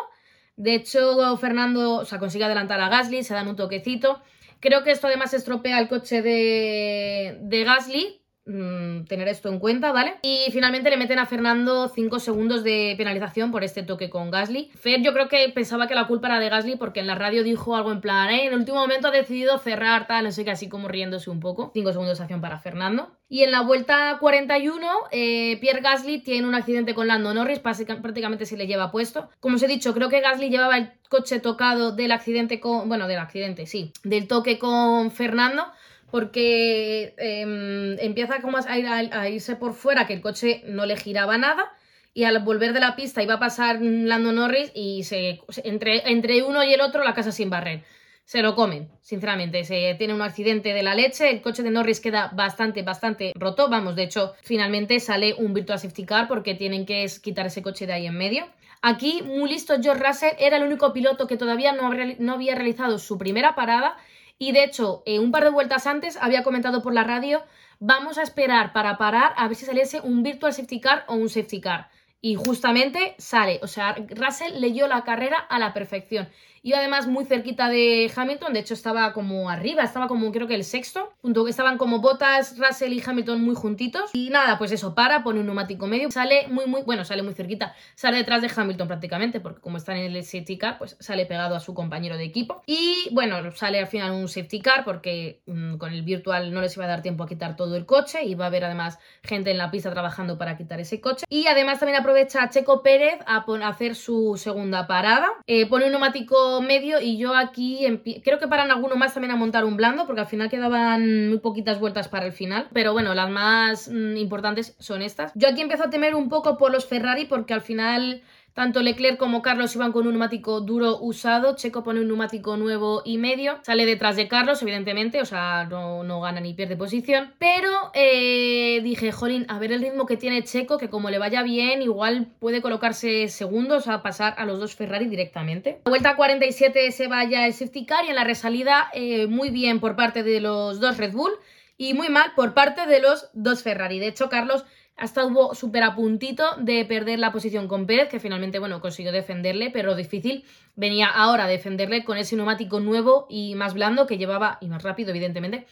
De 0.56 0.74
hecho, 0.74 1.36
Fernando, 1.36 1.96
o 2.00 2.18
consigue 2.18 2.44
adelantar 2.44 2.80
a 2.80 2.88
Gasly, 2.88 3.22
se 3.22 3.34
dan 3.34 3.48
un 3.48 3.56
toquecito. 3.56 4.22
Creo 4.60 4.82
que 4.82 4.92
esto 4.92 5.08
además 5.08 5.34
estropea 5.34 5.78
el 5.78 5.88
coche 5.88 6.22
de, 6.22 7.38
de 7.42 7.64
Gasly, 7.64 8.21
Mm, 8.44 9.04
tener 9.04 9.28
esto 9.28 9.48
en 9.50 9.60
cuenta, 9.60 9.92
¿vale? 9.92 10.16
Y 10.22 10.50
finalmente 10.50 10.90
le 10.90 10.96
meten 10.96 11.20
a 11.20 11.26
Fernando 11.26 11.88
5 11.88 12.18
segundos 12.18 12.64
de 12.64 12.94
penalización 12.98 13.52
por 13.52 13.62
este 13.62 13.84
toque 13.84 14.10
con 14.10 14.32
Gasly. 14.32 14.72
Fer 14.74 15.00
yo 15.00 15.12
creo 15.12 15.28
que 15.28 15.48
pensaba 15.54 15.86
que 15.86 15.94
la 15.94 16.08
culpa 16.08 16.26
era 16.26 16.40
de 16.40 16.48
Gasly 16.48 16.74
porque 16.74 16.98
en 16.98 17.06
la 17.06 17.14
radio 17.14 17.44
dijo 17.44 17.76
algo 17.76 17.92
en 17.92 18.00
plan, 18.00 18.30
eh, 18.30 18.46
en 18.46 18.52
el 18.52 18.58
último 18.58 18.78
momento 18.78 19.08
ha 19.08 19.10
decidido 19.12 19.58
cerrar, 19.58 20.08
tal, 20.08 20.24
no 20.24 20.32
sé 20.32 20.44
qué, 20.44 20.50
así 20.50 20.68
como 20.68 20.88
riéndose 20.88 21.30
un 21.30 21.38
poco. 21.38 21.70
5 21.72 21.92
segundos 21.92 22.18
de 22.18 22.24
acción 22.24 22.40
para 22.40 22.58
Fernando. 22.58 23.16
Y 23.28 23.44
en 23.44 23.52
la 23.52 23.60
vuelta 23.60 24.16
41, 24.18 24.88
eh, 25.12 25.58
Pierre 25.60 25.80
Gasly 25.80 26.18
tiene 26.18 26.48
un 26.48 26.56
accidente 26.56 26.94
con 26.94 27.06
Lando 27.06 27.32
Norris, 27.32 27.60
prácticamente 27.60 28.44
se 28.44 28.56
le 28.56 28.66
lleva 28.66 28.90
puesto. 28.90 29.30
Como 29.38 29.54
os 29.54 29.62
he 29.62 29.68
dicho, 29.68 29.94
creo 29.94 30.08
que 30.08 30.20
Gasly 30.20 30.50
llevaba 30.50 30.78
el 30.78 30.90
coche 31.08 31.38
tocado 31.38 31.92
del 31.92 32.10
accidente 32.10 32.58
con, 32.58 32.88
bueno, 32.88 33.06
del 33.06 33.20
accidente, 33.20 33.66
sí, 33.66 33.92
del 34.02 34.26
toque 34.26 34.58
con 34.58 35.12
Fernando 35.12 35.64
porque 36.12 37.14
em, 37.16 37.98
empieza 37.98 38.42
como 38.42 38.58
a, 38.58 39.28
irse 39.30 39.56
por 39.56 39.72
fuera, 39.72 40.06
que 40.06 40.12
el 40.12 40.20
coche 40.20 40.62
no 40.66 40.84
le 40.84 40.98
giraba 40.98 41.38
nada, 41.38 41.72
y 42.12 42.24
al 42.24 42.38
volver 42.40 42.74
de 42.74 42.80
la 42.80 42.94
pista 42.96 43.22
iba 43.22 43.34
a 43.34 43.40
pasar 43.40 43.78
Lando 43.80 44.30
Norris 44.30 44.70
y 44.74 45.04
se, 45.04 45.40
entre, 45.64 46.10
entre 46.12 46.42
uno 46.42 46.62
y 46.64 46.74
el 46.74 46.82
otro 46.82 47.02
la 47.02 47.14
casa 47.14 47.32
sin 47.32 47.48
barrer. 47.48 47.82
Se 48.26 48.42
lo 48.42 48.54
comen, 48.54 48.90
sinceramente. 49.00 49.64
Se 49.64 49.94
tiene 49.96 50.12
un 50.12 50.20
accidente 50.20 50.74
de 50.74 50.82
la 50.82 50.94
leche, 50.94 51.30
el 51.30 51.40
coche 51.40 51.62
de 51.62 51.70
Norris 51.70 52.00
queda 52.00 52.30
bastante, 52.34 52.82
bastante 52.82 53.32
roto. 53.34 53.70
Vamos, 53.70 53.96
de 53.96 54.02
hecho, 54.02 54.34
finalmente 54.42 55.00
sale 55.00 55.32
un 55.32 55.54
Virtual 55.54 55.78
Safety 55.78 56.04
Car 56.04 56.28
porque 56.28 56.54
tienen 56.54 56.84
que 56.84 57.06
quitar 57.22 57.46
ese 57.46 57.62
coche 57.62 57.86
de 57.86 57.94
ahí 57.94 58.06
en 58.06 58.18
medio. 58.18 58.46
Aquí, 58.82 59.22
muy 59.22 59.48
listo, 59.48 59.76
George 59.80 60.04
Russell 60.04 60.36
era 60.38 60.58
el 60.58 60.64
único 60.64 60.92
piloto 60.92 61.26
que 61.26 61.38
todavía 61.38 61.72
no 61.72 62.32
había 62.34 62.54
realizado 62.54 62.98
su 62.98 63.16
primera 63.16 63.54
parada 63.54 63.96
y 64.42 64.50
de 64.50 64.64
hecho, 64.64 65.04
eh, 65.06 65.20
un 65.20 65.30
par 65.30 65.44
de 65.44 65.50
vueltas 65.50 65.86
antes 65.86 66.18
había 66.20 66.42
comentado 66.42 66.82
por 66.82 66.92
la 66.92 67.04
radio, 67.04 67.44
vamos 67.78 68.18
a 68.18 68.24
esperar 68.24 68.72
para 68.72 68.98
parar 68.98 69.34
a 69.36 69.46
ver 69.46 69.56
si 69.56 69.64
saliese 69.64 70.00
un 70.00 70.24
virtual 70.24 70.52
safety 70.52 70.80
car 70.80 71.04
o 71.06 71.14
un 71.14 71.28
safety 71.28 71.60
car. 71.60 71.90
Y 72.20 72.34
justamente 72.34 73.14
sale, 73.18 73.60
o 73.62 73.68
sea, 73.68 73.94
Russell 73.94 74.60
leyó 74.60 74.88
la 74.88 75.04
carrera 75.04 75.38
a 75.38 75.60
la 75.60 75.72
perfección. 75.72 76.28
Iba 76.64 76.78
además 76.78 77.08
muy 77.08 77.24
cerquita 77.24 77.68
de 77.68 78.08
Hamilton, 78.14 78.52
de 78.52 78.60
hecho 78.60 78.74
estaba 78.74 79.12
como 79.12 79.50
arriba, 79.50 79.82
estaba 79.82 80.06
como 80.06 80.30
creo 80.30 80.46
que 80.46 80.54
el 80.54 80.62
sexto, 80.62 81.12
junto 81.20 81.44
que 81.44 81.50
estaban 81.50 81.76
como 81.76 81.98
Botas, 81.98 82.56
Russell 82.56 82.92
y 82.92 83.02
Hamilton 83.04 83.42
muy 83.42 83.56
juntitos. 83.56 84.10
Y 84.12 84.30
nada, 84.30 84.58
pues 84.58 84.70
eso, 84.70 84.94
para, 84.94 85.24
pone 85.24 85.40
un 85.40 85.46
neumático 85.46 85.88
medio, 85.88 86.12
sale 86.12 86.46
muy, 86.46 86.66
muy, 86.66 86.82
bueno, 86.82 87.04
sale 87.04 87.24
muy 87.24 87.34
cerquita, 87.34 87.74
sale 87.96 88.18
detrás 88.18 88.42
de 88.42 88.50
Hamilton 88.54 88.86
prácticamente, 88.86 89.40
porque 89.40 89.60
como 89.60 89.76
está 89.76 89.96
en 89.96 90.14
el 90.14 90.22
safety 90.22 90.56
car, 90.56 90.78
pues 90.78 90.96
sale 91.00 91.26
pegado 91.26 91.56
a 91.56 91.60
su 91.60 91.74
compañero 91.74 92.16
de 92.16 92.24
equipo. 92.24 92.62
Y 92.64 93.08
bueno, 93.10 93.50
sale 93.50 93.80
al 93.80 93.88
final 93.88 94.12
un 94.12 94.28
safety 94.28 94.60
car, 94.60 94.84
porque 94.84 95.42
mm, 95.46 95.78
con 95.78 95.92
el 95.92 96.02
virtual 96.02 96.54
no 96.54 96.60
les 96.60 96.76
iba 96.76 96.84
a 96.84 96.88
dar 96.88 97.02
tiempo 97.02 97.24
a 97.24 97.28
quitar 97.28 97.56
todo 97.56 97.74
el 97.74 97.86
coche, 97.86 98.22
y 98.22 98.36
va 98.36 98.44
a 98.44 98.48
haber 98.48 98.66
además 98.66 99.00
gente 99.24 99.50
en 99.50 99.58
la 99.58 99.72
pista 99.72 99.90
trabajando 99.90 100.38
para 100.38 100.56
quitar 100.56 100.78
ese 100.78 101.00
coche. 101.00 101.26
Y 101.28 101.48
además 101.48 101.80
también 101.80 101.98
aprovecha 101.98 102.48
Checo 102.50 102.84
Pérez 102.84 103.18
a, 103.26 103.44
hacer 103.66 103.96
su 103.96 104.36
segunda 104.36 104.86
parada, 104.86 105.28
eh, 105.48 105.66
pone 105.66 105.86
un 105.86 105.90
neumático 105.90 106.51
medio 106.60 107.00
y 107.00 107.16
yo 107.16 107.34
aquí 107.34 107.86
creo 108.24 108.38
que 108.38 108.48
paran 108.48 108.70
alguno 108.70 108.96
más 108.96 109.14
también 109.14 109.32
a 109.32 109.36
montar 109.36 109.64
un 109.64 109.76
blando 109.76 110.06
porque 110.06 110.20
al 110.20 110.26
final 110.26 110.50
quedaban 110.50 111.28
muy 111.28 111.38
poquitas 111.38 111.80
vueltas 111.80 112.08
para 112.08 112.26
el 112.26 112.32
final, 112.32 112.68
pero 112.72 112.92
bueno, 112.92 113.14
las 113.14 113.30
más 113.30 113.88
mm, 113.88 114.16
importantes 114.16 114.76
son 114.78 115.02
estas. 115.02 115.32
Yo 115.34 115.48
aquí 115.48 115.60
empiezo 115.60 115.84
a 115.84 115.90
temer 115.90 116.14
un 116.14 116.28
poco 116.28 116.56
por 116.56 116.70
los 116.70 116.86
Ferrari 116.86 117.24
porque 117.24 117.54
al 117.54 117.62
final 117.62 118.22
tanto 118.54 118.82
Leclerc 118.82 119.16
como 119.16 119.40
Carlos 119.40 119.74
iban 119.74 119.92
con 119.92 120.06
un 120.06 120.12
neumático 120.12 120.60
duro 120.60 120.98
usado. 121.00 121.56
Checo 121.56 121.82
pone 121.82 122.00
un 122.00 122.08
neumático 122.08 122.56
nuevo 122.56 123.02
y 123.04 123.18
medio. 123.18 123.58
Sale 123.62 123.86
detrás 123.86 124.16
de 124.16 124.28
Carlos, 124.28 124.60
evidentemente. 124.62 125.20
O 125.20 125.24
sea, 125.24 125.64
no, 125.64 126.20
gana 126.20 126.40
ni 126.40 126.52
pierde 126.54 126.76
posición. 126.76 127.34
Pero 127.38 127.70
eh, 127.94 128.80
dije, 128.82 129.10
jolín, 129.12 129.46
a 129.48 129.58
ver 129.58 129.72
el 129.72 129.80
ritmo 129.80 130.06
que 130.06 130.16
tiene 130.16 130.44
Checo, 130.44 130.78
que 130.78 130.90
como 130.90 131.10
le 131.10 131.18
vaya 131.18 131.42
bien, 131.42 131.82
igual 131.82 132.28
puede 132.38 132.60
colocarse 132.60 133.28
segundos 133.28 133.88
a 133.88 134.02
pasar 134.02 134.34
a 134.36 134.44
los 134.44 134.60
dos 134.60 134.74
Ferrari 134.74 135.06
directamente. 135.06 135.80
La 135.84 135.90
vuelta 135.90 136.16
47 136.16 136.90
se 136.92 137.08
vaya 137.08 137.46
el 137.46 137.54
safety 137.54 137.86
car 137.86 138.04
y 138.04 138.10
en 138.10 138.16
la 138.16 138.24
resalida 138.24 138.90
eh, 138.92 139.26
muy 139.26 139.50
bien 139.50 139.80
por 139.80 139.96
parte 139.96 140.22
de 140.22 140.40
los 140.40 140.78
dos 140.80 140.98
Red 140.98 141.12
Bull 141.12 141.32
y 141.78 141.94
muy 141.94 142.08
mal 142.10 142.32
por 142.36 142.54
parte 142.54 142.86
de 142.86 143.00
los 143.00 143.30
dos 143.32 143.62
Ferrari. 143.62 143.98
De 143.98 144.08
hecho, 144.08 144.28
Carlos 144.28 144.64
hasta 144.96 145.24
hubo 145.24 145.54
súper 145.54 145.82
a 145.82 145.94
puntito 145.94 146.44
de 146.58 146.84
perder 146.84 147.18
la 147.18 147.32
posición 147.32 147.68
con 147.68 147.86
Pérez, 147.86 148.08
que 148.08 148.20
finalmente, 148.20 148.58
bueno, 148.58 148.80
consiguió 148.80 149.12
defenderle, 149.12 149.70
pero 149.70 149.94
difícil 149.94 150.44
venía 150.76 151.06
ahora 151.06 151.44
a 151.44 151.48
defenderle 151.48 152.04
con 152.04 152.18
ese 152.18 152.36
neumático 152.36 152.80
nuevo 152.80 153.26
y 153.28 153.54
más 153.54 153.74
blando 153.74 154.06
que 154.06 154.18
llevaba, 154.18 154.58
y 154.60 154.68
más 154.68 154.82
rápido, 154.82 155.10
evidentemente, 155.10 155.66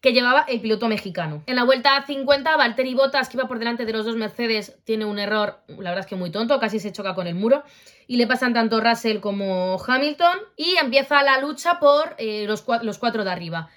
que 0.00 0.12
llevaba 0.12 0.44
el 0.48 0.60
piloto 0.60 0.88
mexicano. 0.88 1.42
En 1.46 1.56
la 1.56 1.64
vuelta 1.64 2.04
50, 2.06 2.56
Valtteri 2.56 2.94
Bottas, 2.94 3.28
que 3.28 3.38
iba 3.38 3.48
por 3.48 3.58
delante 3.58 3.86
de 3.86 3.92
los 3.92 4.04
dos 4.04 4.16
Mercedes, 4.16 4.76
tiene 4.84 5.04
un 5.04 5.18
error, 5.18 5.58
la 5.68 5.90
verdad 5.90 6.00
es 6.00 6.06
que 6.06 6.16
muy 6.16 6.30
tonto, 6.30 6.60
casi 6.60 6.78
se 6.78 6.92
choca 6.92 7.14
con 7.14 7.26
el 7.26 7.34
muro, 7.34 7.64
y 8.06 8.18
le 8.18 8.26
pasan 8.26 8.54
tanto 8.54 8.80
Russell 8.80 9.20
como 9.20 9.82
Hamilton, 9.84 10.38
y 10.56 10.76
empieza 10.80 11.22
la 11.22 11.40
lucha 11.40 11.80
por 11.80 12.14
eh, 12.18 12.44
los, 12.46 12.64
los 12.82 12.98
cuatro 12.98 13.24
de 13.24 13.30
arriba. 13.30 13.68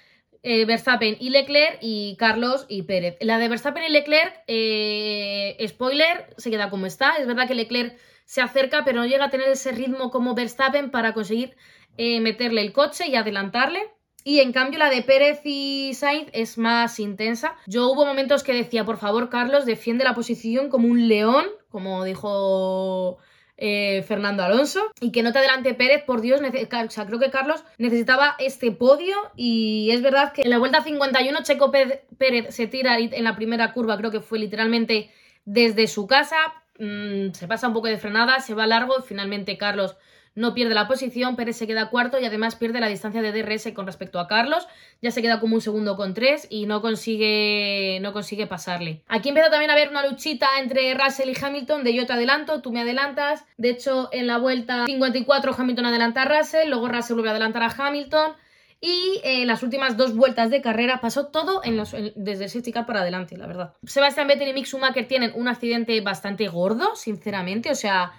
Eh, 0.42 0.64
Verstappen 0.64 1.16
y 1.20 1.30
Leclerc 1.30 1.78
y 1.82 2.16
Carlos 2.16 2.64
y 2.68 2.82
Pérez. 2.82 3.16
La 3.20 3.38
de 3.38 3.48
Verstappen 3.48 3.84
y 3.84 3.90
Leclerc, 3.90 4.42
eh, 4.46 5.56
spoiler, 5.68 6.32
se 6.38 6.50
queda 6.50 6.70
como 6.70 6.86
está. 6.86 7.16
Es 7.16 7.26
verdad 7.26 7.46
que 7.46 7.54
Leclerc 7.54 7.98
se 8.24 8.40
acerca, 8.40 8.82
pero 8.84 9.00
no 9.00 9.06
llega 9.06 9.26
a 9.26 9.30
tener 9.30 9.48
ese 9.48 9.72
ritmo 9.72 10.10
como 10.10 10.34
Verstappen 10.34 10.90
para 10.90 11.12
conseguir 11.12 11.56
eh, 11.98 12.20
meterle 12.20 12.62
el 12.62 12.72
coche 12.72 13.08
y 13.08 13.16
adelantarle. 13.16 13.80
Y 14.24 14.40
en 14.40 14.52
cambio 14.52 14.78
la 14.78 14.90
de 14.90 15.02
Pérez 15.02 15.40
y 15.44 15.92
Sainz 15.94 16.28
es 16.32 16.56
más 16.56 16.98
intensa. 17.00 17.56
Yo 17.66 17.90
hubo 17.90 18.06
momentos 18.06 18.42
que 18.42 18.54
decía, 18.54 18.84
por 18.84 18.98
favor, 18.98 19.28
Carlos, 19.28 19.66
defiende 19.66 20.04
la 20.04 20.14
posición 20.14 20.70
como 20.70 20.88
un 20.88 21.08
león, 21.08 21.46
como 21.70 22.04
dijo 22.04 23.18
eh, 23.62 24.02
Fernando 24.08 24.42
Alonso 24.42 24.90
y 25.00 25.12
que 25.12 25.22
no 25.22 25.32
te 25.32 25.38
adelante 25.38 25.74
Pérez, 25.74 26.02
por 26.04 26.22
Dios, 26.22 26.40
creo 26.40 27.18
que 27.20 27.30
Carlos 27.30 27.62
necesitaba 27.76 28.34
este 28.38 28.72
podio 28.72 29.16
y 29.36 29.90
es 29.92 30.00
verdad 30.00 30.32
que 30.32 30.42
en 30.42 30.50
la 30.50 30.58
vuelta 30.58 30.82
51 30.82 31.42
Checo 31.42 31.70
Pérez 31.70 32.54
se 32.54 32.66
tira 32.66 32.98
en 32.98 33.24
la 33.24 33.36
primera 33.36 33.74
curva, 33.74 33.98
creo 33.98 34.10
que 34.10 34.20
fue 34.20 34.38
literalmente 34.38 35.10
desde 35.44 35.86
su 35.88 36.06
casa, 36.06 36.36
mm, 36.78 37.32
se 37.32 37.46
pasa 37.46 37.68
un 37.68 37.74
poco 37.74 37.88
de 37.88 37.98
frenada, 37.98 38.40
se 38.40 38.54
va 38.54 38.66
largo 38.66 39.02
finalmente 39.02 39.58
Carlos 39.58 39.94
no 40.34 40.54
pierde 40.54 40.74
la 40.74 40.86
posición, 40.86 41.36
Pérez 41.36 41.56
se 41.56 41.66
queda 41.66 41.90
cuarto 41.90 42.18
y 42.20 42.24
además 42.24 42.56
pierde 42.56 42.80
la 42.80 42.88
distancia 42.88 43.22
de 43.22 43.32
DRS 43.32 43.72
con 43.74 43.86
respecto 43.86 44.18
a 44.20 44.28
Carlos, 44.28 44.66
ya 45.02 45.10
se 45.10 45.22
queda 45.22 45.40
como 45.40 45.56
un 45.56 45.60
segundo 45.60 45.96
con 45.96 46.14
tres 46.14 46.46
y 46.50 46.66
no 46.66 46.80
consigue, 46.80 47.98
no 48.00 48.12
consigue 48.12 48.46
pasarle. 48.46 49.02
Aquí 49.08 49.28
empieza 49.28 49.50
también 49.50 49.70
a 49.70 49.74
haber 49.74 49.90
una 49.90 50.06
luchita 50.06 50.48
entre 50.60 50.94
Russell 50.94 51.30
y 51.30 51.36
Hamilton 51.40 51.84
de 51.84 51.94
yo 51.94 52.06
te 52.06 52.12
adelanto, 52.12 52.62
tú 52.62 52.72
me 52.72 52.80
adelantas, 52.80 53.44
de 53.56 53.70
hecho 53.70 54.08
en 54.12 54.26
la 54.26 54.38
vuelta 54.38 54.86
54 54.86 55.54
Hamilton 55.58 55.86
adelanta 55.86 56.22
a 56.22 56.38
Russell, 56.38 56.68
luego 56.68 56.88
Russell 56.88 57.14
vuelve 57.14 57.30
a 57.30 57.32
adelantar 57.32 57.62
a 57.62 57.74
Hamilton, 57.76 58.32
y 58.80 59.20
en 59.24 59.46
las 59.46 59.62
últimas 59.62 59.98
dos 59.98 60.16
vueltas 60.16 60.50
de 60.50 60.62
carrera 60.62 61.00
pasó 61.02 61.26
todo 61.26 61.60
en 61.64 61.76
los, 61.76 61.94
desde 62.16 62.44
el 62.44 62.50
safety 62.50 62.72
car 62.72 62.86
para 62.86 63.00
adelante, 63.00 63.36
la 63.36 63.46
verdad. 63.46 63.74
Sebastián 63.84 64.26
Vettel 64.26 64.48
y 64.48 64.52
Mick 64.54 64.66
Schumacher 64.66 65.06
tienen 65.06 65.32
un 65.34 65.48
accidente 65.48 66.00
bastante 66.00 66.48
gordo, 66.48 66.96
sinceramente. 66.96 67.70
O 67.70 67.74
sea, 67.74 68.12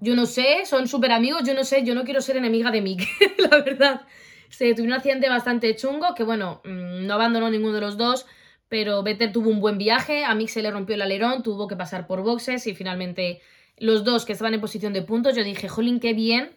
yo 0.00 0.14
no 0.14 0.26
sé, 0.26 0.64
son 0.66 0.88
súper 0.88 1.12
amigos, 1.12 1.42
yo 1.44 1.54
no 1.54 1.64
sé, 1.64 1.84
yo 1.84 1.94
no 1.94 2.04
quiero 2.04 2.20
ser 2.20 2.36
enemiga 2.36 2.70
de 2.70 2.82
Mick, 2.82 3.06
la 3.38 3.62
verdad. 3.62 4.02
Se 4.48 4.74
tuvo 4.74 4.86
un 4.86 4.92
accidente 4.92 5.28
bastante 5.28 5.74
chungo, 5.74 6.14
que 6.14 6.22
bueno, 6.22 6.60
mm, 6.64 7.06
no 7.06 7.14
abandonó 7.14 7.50
ninguno 7.50 7.74
de 7.74 7.80
los 7.80 7.96
dos, 7.96 8.26
pero 8.68 9.02
Vettel 9.02 9.32
tuvo 9.32 9.50
un 9.50 9.60
buen 9.60 9.78
viaje, 9.78 10.24
a 10.24 10.34
Mick 10.34 10.48
se 10.48 10.62
le 10.62 10.70
rompió 10.70 10.94
el 10.94 11.02
alerón, 11.02 11.42
tuvo 11.42 11.66
que 11.68 11.76
pasar 11.76 12.06
por 12.06 12.22
boxes 12.22 12.66
y 12.66 12.74
finalmente 12.74 13.40
los 13.78 14.04
dos 14.04 14.24
que 14.24 14.32
estaban 14.32 14.54
en 14.54 14.60
posición 14.60 14.92
de 14.92 15.02
puntos, 15.02 15.36
yo 15.36 15.44
dije, 15.44 15.68
jolín, 15.68 16.00
qué 16.00 16.14
bien 16.14 16.56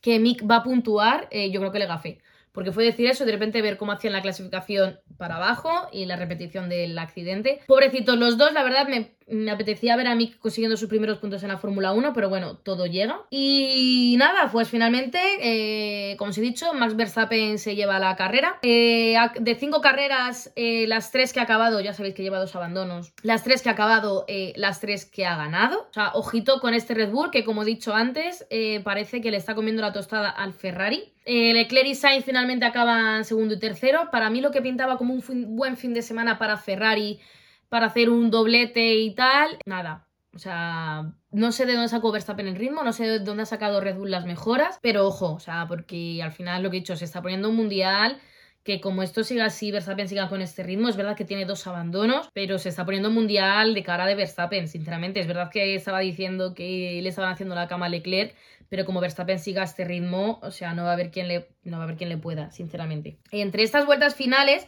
que 0.00 0.18
Mick 0.20 0.48
va 0.48 0.56
a 0.56 0.62
puntuar, 0.62 1.28
eh, 1.30 1.50
yo 1.50 1.60
creo 1.60 1.72
que 1.72 1.78
le 1.78 1.86
gafé. 1.86 2.18
Porque 2.56 2.72
fue 2.72 2.84
decir 2.84 3.06
eso 3.06 3.26
de 3.26 3.32
repente 3.32 3.60
ver 3.60 3.76
cómo 3.76 3.92
hacían 3.92 4.14
la 4.14 4.22
clasificación 4.22 4.98
para 5.18 5.36
abajo 5.36 5.70
y 5.92 6.06
la 6.06 6.16
repetición 6.16 6.70
del 6.70 6.98
accidente. 6.98 7.60
Pobrecitos 7.66 8.16
los 8.16 8.38
dos, 8.38 8.54
la 8.54 8.62
verdad 8.62 8.88
me, 8.88 9.50
apetecía 9.50 9.94
ver 9.94 10.06
a 10.06 10.14
Mick 10.14 10.38
consiguiendo 10.38 10.78
sus 10.78 10.88
primeros 10.88 11.18
puntos 11.18 11.42
en 11.42 11.50
la 11.50 11.58
Fórmula 11.58 11.92
1, 11.92 12.14
pero 12.14 12.30
bueno, 12.30 12.56
todo 12.56 12.86
llega. 12.86 13.20
Y 13.28 14.16
nada, 14.18 14.50
pues 14.50 14.70
finalmente, 14.70 15.18
eh, 15.42 16.16
como 16.16 16.30
os 16.30 16.38
he 16.38 16.40
dicho, 16.40 16.72
Max 16.72 16.96
Verstappen 16.96 17.58
se 17.58 17.76
lleva 17.76 17.98
la 17.98 18.16
carrera. 18.16 18.58
Eh, 18.62 19.16
de 19.38 19.54
cinco 19.56 19.82
carreras, 19.82 20.50
eh, 20.56 20.86
las 20.88 21.12
tres 21.12 21.34
que 21.34 21.40
ha 21.40 21.42
acabado, 21.42 21.80
ya 21.80 21.92
sabéis 21.92 22.14
que 22.14 22.22
lleva 22.22 22.38
dos 22.38 22.56
abandonos, 22.56 23.12
las 23.22 23.44
tres 23.44 23.60
que 23.60 23.68
ha 23.68 23.72
acabado, 23.72 24.24
las 24.54 24.80
tres 24.80 25.04
que 25.04 25.26
ha 25.26 25.36
ganado. 25.36 25.88
O 25.90 25.92
sea, 25.92 26.12
ojito 26.14 26.58
con 26.60 26.72
este 26.72 26.94
Red 26.94 27.10
Bull 27.10 27.30
que 27.30 27.44
como 27.44 27.64
he 27.64 27.66
dicho 27.66 27.94
antes, 27.94 28.46
parece 28.82 29.20
que 29.20 29.30
le 29.30 29.36
está 29.36 29.54
comiendo 29.54 29.82
la 29.82 29.92
tostada 29.92 30.30
al 30.30 30.54
Ferrari. 30.54 31.12
Leclerc 31.26 31.88
y 31.88 31.94
Sainz 31.94 32.24
finalmente 32.24 32.64
acaban 32.64 33.24
segundo 33.24 33.54
y 33.54 33.58
tercero. 33.58 34.10
Para 34.10 34.30
mí 34.30 34.40
lo 34.40 34.50
que 34.50 34.62
pintaba 34.62 34.96
como 34.96 35.14
un 35.14 35.56
buen 35.56 35.76
fin 35.76 35.92
de 35.92 36.02
semana 36.02 36.38
para 36.38 36.56
Ferrari, 36.56 37.20
para 37.68 37.86
hacer 37.86 38.10
un 38.10 38.30
doblete 38.30 38.94
y 38.94 39.14
tal, 39.14 39.58
nada. 39.66 40.06
O 40.32 40.38
sea, 40.38 41.12
no 41.30 41.50
sé 41.50 41.66
de 41.66 41.72
dónde 41.72 41.88
sacó 41.88 42.12
Verstappen 42.12 42.46
el 42.46 42.56
ritmo, 42.56 42.84
no 42.84 42.92
sé 42.92 43.04
de 43.04 43.18
dónde 43.20 43.44
ha 43.44 43.46
sacado 43.46 43.80
Red 43.80 43.96
Bull 43.96 44.10
las 44.10 44.26
mejoras, 44.26 44.78
pero 44.82 45.06
ojo, 45.06 45.32
o 45.32 45.40
sea, 45.40 45.66
porque 45.66 46.22
al 46.22 46.30
final 46.30 46.62
lo 46.62 46.70
que 46.70 46.76
he 46.76 46.80
dicho, 46.80 46.94
se 46.94 47.06
está 47.06 47.22
poniendo 47.22 47.48
un 47.48 47.56
mundial 47.56 48.20
que 48.66 48.80
como 48.80 49.04
esto 49.04 49.22
siga 49.22 49.44
así, 49.44 49.70
Verstappen 49.70 50.08
siga 50.08 50.28
con 50.28 50.42
este 50.42 50.64
ritmo, 50.64 50.88
es 50.88 50.96
verdad 50.96 51.16
que 51.16 51.24
tiene 51.24 51.44
dos 51.44 51.68
abandonos, 51.68 52.28
pero 52.32 52.58
se 52.58 52.68
está 52.68 52.84
poniendo 52.84 53.10
mundial 53.10 53.74
de 53.74 53.84
cara 53.84 54.06
de 54.06 54.16
Verstappen, 54.16 54.66
sinceramente. 54.66 55.20
Es 55.20 55.28
verdad 55.28 55.50
que 55.50 55.76
estaba 55.76 56.00
diciendo 56.00 56.52
que 56.52 56.98
le 57.00 57.08
estaban 57.08 57.30
haciendo 57.30 57.54
la 57.54 57.68
cama 57.68 57.86
a 57.86 57.88
Leclerc, 57.88 58.34
pero 58.68 58.84
como 58.84 59.00
Verstappen 59.00 59.38
siga 59.38 59.62
este 59.62 59.84
ritmo, 59.84 60.40
o 60.42 60.50
sea, 60.50 60.74
no 60.74 60.82
va 60.82 60.90
a 60.90 60.92
haber 60.94 61.12
quien 61.12 61.28
le, 61.28 61.46
no 61.62 61.76
va 61.76 61.84
a 61.84 61.86
haber 61.86 61.96
quien 61.96 62.08
le 62.08 62.18
pueda, 62.18 62.50
sinceramente. 62.50 63.18
Entre 63.30 63.62
estas 63.62 63.86
vueltas 63.86 64.16
finales, 64.16 64.66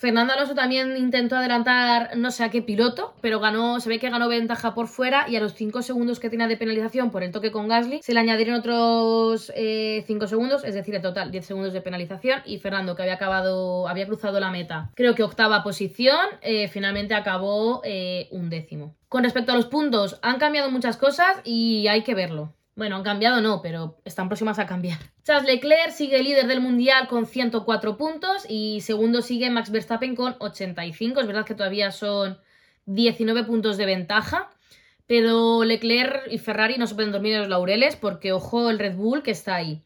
Fernando 0.00 0.32
Alonso 0.32 0.54
también 0.54 0.96
intentó 0.96 1.36
adelantar 1.36 2.16
no 2.16 2.30
sé 2.30 2.42
a 2.42 2.48
qué 2.48 2.62
piloto, 2.62 3.12
pero 3.20 3.38
ganó, 3.38 3.80
se 3.80 3.90
ve 3.90 3.98
que 3.98 4.08
ganó 4.08 4.30
ventaja 4.30 4.72
por 4.72 4.88
fuera 4.88 5.28
y 5.28 5.36
a 5.36 5.40
los 5.40 5.52
5 5.52 5.82
segundos 5.82 6.18
que 6.18 6.30
tenía 6.30 6.48
de 6.48 6.56
penalización 6.56 7.10
por 7.10 7.22
el 7.22 7.32
toque 7.32 7.50
con 7.50 7.68
Gasly 7.68 8.00
se 8.02 8.14
le 8.14 8.20
añadieron 8.20 8.54
otros 8.54 9.48
5 9.48 9.52
eh, 9.54 10.26
segundos, 10.26 10.64
es 10.64 10.72
decir, 10.72 10.94
en 10.94 11.02
total 11.02 11.30
10 11.30 11.44
segundos 11.44 11.74
de 11.74 11.82
penalización 11.82 12.40
y 12.46 12.60
Fernando 12.60 12.96
que 12.96 13.02
había 13.02 13.16
acabado, 13.16 13.88
había 13.88 14.06
cruzado 14.06 14.40
la 14.40 14.50
meta, 14.50 14.90
creo 14.94 15.14
que 15.14 15.22
octava 15.22 15.62
posición, 15.62 16.16
eh, 16.40 16.68
finalmente 16.68 17.12
acabó 17.12 17.82
eh, 17.84 18.28
un 18.30 18.48
décimo. 18.48 18.96
Con 19.10 19.24
respecto 19.24 19.52
a 19.52 19.56
los 19.56 19.66
puntos, 19.66 20.18
han 20.22 20.38
cambiado 20.38 20.70
muchas 20.70 20.96
cosas 20.96 21.42
y 21.44 21.88
hay 21.88 22.04
que 22.04 22.14
verlo. 22.14 22.54
Bueno, 22.80 22.96
han 22.96 23.02
cambiado 23.02 23.42
no, 23.42 23.60
pero 23.60 24.00
están 24.06 24.28
próximas 24.30 24.58
a 24.58 24.64
cambiar. 24.64 24.96
Charles 25.22 25.44
Leclerc 25.44 25.90
sigue 25.90 26.22
líder 26.22 26.46
del 26.46 26.62
mundial 26.62 27.08
con 27.08 27.26
104 27.26 27.98
puntos 27.98 28.46
y 28.48 28.80
segundo 28.80 29.20
sigue 29.20 29.50
Max 29.50 29.70
Verstappen 29.70 30.16
con 30.16 30.34
85. 30.38 31.20
Es 31.20 31.26
verdad 31.26 31.44
que 31.44 31.54
todavía 31.54 31.90
son 31.90 32.38
19 32.86 33.44
puntos 33.44 33.76
de 33.76 33.84
ventaja, 33.84 34.48
pero 35.06 35.62
Leclerc 35.62 36.32
y 36.32 36.38
Ferrari 36.38 36.78
no 36.78 36.86
se 36.86 36.94
pueden 36.94 37.12
dormir 37.12 37.34
en 37.34 37.40
los 37.40 37.50
laureles 37.50 37.96
porque 37.96 38.32
ojo 38.32 38.70
el 38.70 38.78
Red 38.78 38.96
Bull 38.96 39.22
que 39.22 39.32
está 39.32 39.56
ahí. 39.56 39.82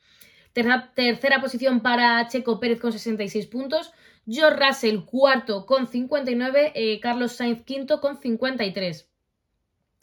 Tercera, 0.53 1.41
posición 1.41 1.81
para 1.81 2.29
Checo 2.29 2.61
Pérez 2.61 2.79
con 2.79 2.93
66 2.93 3.49
puntos. 3.49 3.91
George 4.25 4.65
Russell 4.65 5.01
cuarto 5.01 5.67
con 5.67 5.89
59. 5.89 6.71
Eh, 6.77 7.01
Carlos 7.01 7.33
Sainz 7.33 7.65
quinto 7.65 8.01
con 8.01 8.21
53. 8.21 9.09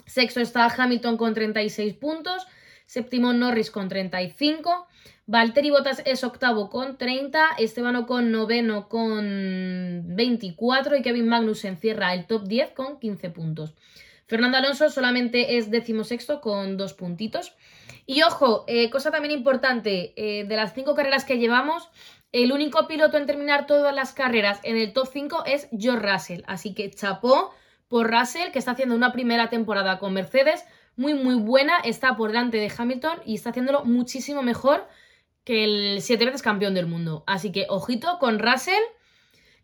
Sexto 0.05 0.41
está 0.41 0.65
Hamilton 0.65 1.15
con 1.15 1.33
36 1.33 1.93
puntos. 1.93 2.45
Séptimo 2.91 3.31
Norris 3.31 3.71
con 3.71 3.87
35. 3.87 4.85
Valtteri 5.25 5.69
Bottas 5.69 6.01
es 6.05 6.25
octavo 6.25 6.69
con 6.69 6.97
30. 6.97 7.51
Esteban 7.57 8.03
con 8.03 8.33
noveno 8.33 8.89
con 8.89 10.03
24. 10.07 10.97
Y 10.97 11.01
Kevin 11.01 11.29
Magnus 11.29 11.63
encierra 11.63 12.13
el 12.13 12.27
top 12.27 12.49
10 12.49 12.71
con 12.71 12.99
15 12.99 13.29
puntos. 13.29 13.75
Fernando 14.27 14.57
Alonso 14.57 14.89
solamente 14.89 15.55
es 15.55 15.71
decimosexto 15.71 16.41
con 16.41 16.75
dos 16.75 16.93
puntitos. 16.93 17.55
Y 18.05 18.23
ojo, 18.23 18.65
eh, 18.67 18.89
cosa 18.89 19.09
también 19.09 19.31
importante, 19.31 20.11
eh, 20.17 20.43
de 20.43 20.55
las 20.57 20.73
cinco 20.73 20.93
carreras 20.93 21.23
que 21.23 21.37
llevamos, 21.37 21.87
el 22.33 22.51
único 22.51 22.87
piloto 22.87 23.15
en 23.15 23.25
terminar 23.25 23.67
todas 23.67 23.95
las 23.95 24.11
carreras 24.11 24.59
en 24.63 24.75
el 24.75 24.91
top 24.91 25.07
5 25.09 25.45
es 25.45 25.69
George 25.71 26.11
Russell. 26.11 26.41
Así 26.45 26.73
que 26.73 26.91
chapó 26.91 27.53
por 27.87 28.11
Russell, 28.11 28.51
que 28.51 28.59
está 28.59 28.71
haciendo 28.71 28.95
una 28.95 29.13
primera 29.13 29.49
temporada 29.49 29.97
con 29.97 30.13
Mercedes 30.13 30.65
muy, 30.95 31.13
muy 31.13 31.35
buena. 31.35 31.79
Está 31.79 32.15
por 32.15 32.31
delante 32.31 32.57
de 32.57 32.71
Hamilton 32.75 33.19
y 33.25 33.35
está 33.35 33.51
haciéndolo 33.51 33.83
muchísimo 33.85 34.43
mejor 34.43 34.87
que 35.43 35.63
el 35.63 36.01
siete 36.01 36.25
veces 36.25 36.41
campeón 36.41 36.73
del 36.73 36.87
mundo. 36.87 37.23
Así 37.27 37.51
que 37.51 37.65
ojito 37.69 38.17
con 38.19 38.39
Russell, 38.39 38.83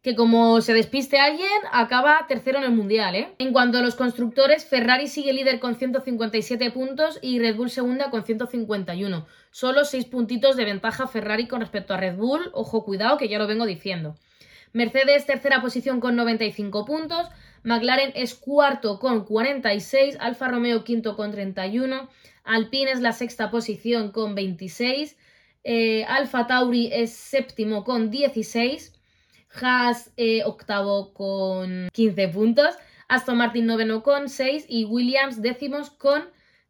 que 0.02 0.16
como 0.16 0.62
se 0.62 0.74
despiste 0.74 1.20
alguien, 1.20 1.50
acaba 1.72 2.26
tercero 2.28 2.58
en 2.58 2.63
el 2.63 2.72
mundial. 2.72 3.16
¿eh? 3.16 3.36
En 3.40 3.52
cuanto 3.54 3.78
a 3.78 3.82
los 3.82 3.96
constructores, 3.96 4.66
Ferrari 4.66 5.08
sigue 5.08 5.34
líder 5.34 5.60
con 5.60 5.76
157 5.76 6.72
puntos 6.72 7.20
y 7.22 7.40
Red 7.40 7.56
Bull 7.56 7.70
segunda 7.70 8.10
con 8.10 8.24
151. 8.24 9.28
Solo 9.52 9.86
6 9.86 10.06
puntitos 10.06 10.56
de 10.56 10.66
ventaja 10.66 11.08
Ferrari 11.08 11.48
con 11.48 11.62
respecto 11.62 11.94
a 11.94 11.98
Red 11.98 12.16
Bull. 12.16 12.52
Ojo, 12.54 12.84
cuidado, 12.84 13.18
que 13.18 13.28
ya 13.28 13.38
lo 13.38 13.48
vengo 13.48 13.66
diciendo. 13.66 14.16
Mercedes 14.74 15.26
tercera 15.26 15.62
posición 15.62 16.00
con 16.00 16.16
95 16.16 16.86
puntos. 16.86 17.28
McLaren 17.63 18.12
es 18.15 18.36
cuarto 18.36 19.00
con 19.00 19.26
46, 19.26 20.17
Alfa 20.20 20.48
Romeo 20.48 20.84
quinto 20.84 21.15
con 21.15 21.32
31, 21.32 22.10
Alpine 22.43 22.91
es 22.91 23.02
la 23.02 23.12
sexta 23.12 23.52
posición 23.52 24.12
con 24.12 24.36
26, 24.36 25.17
eh, 25.63 26.06
Alfa 26.06 26.48
Tauri 26.48 26.89
es 26.93 27.13
séptimo 27.13 27.84
con 27.84 28.10
16, 28.10 28.93
Haas 29.62 30.12
eh, 30.17 30.43
octavo 30.46 31.13
con 31.13 31.89
15 31.93 32.28
puntos, 32.30 32.76
Aston 33.08 33.38
Martin 33.38 33.65
noveno 33.65 34.04
con 34.04 34.30
6 34.30 34.65
y 34.67 34.86
Williams 34.86 35.41
décimos 35.41 35.89
con 35.89 36.24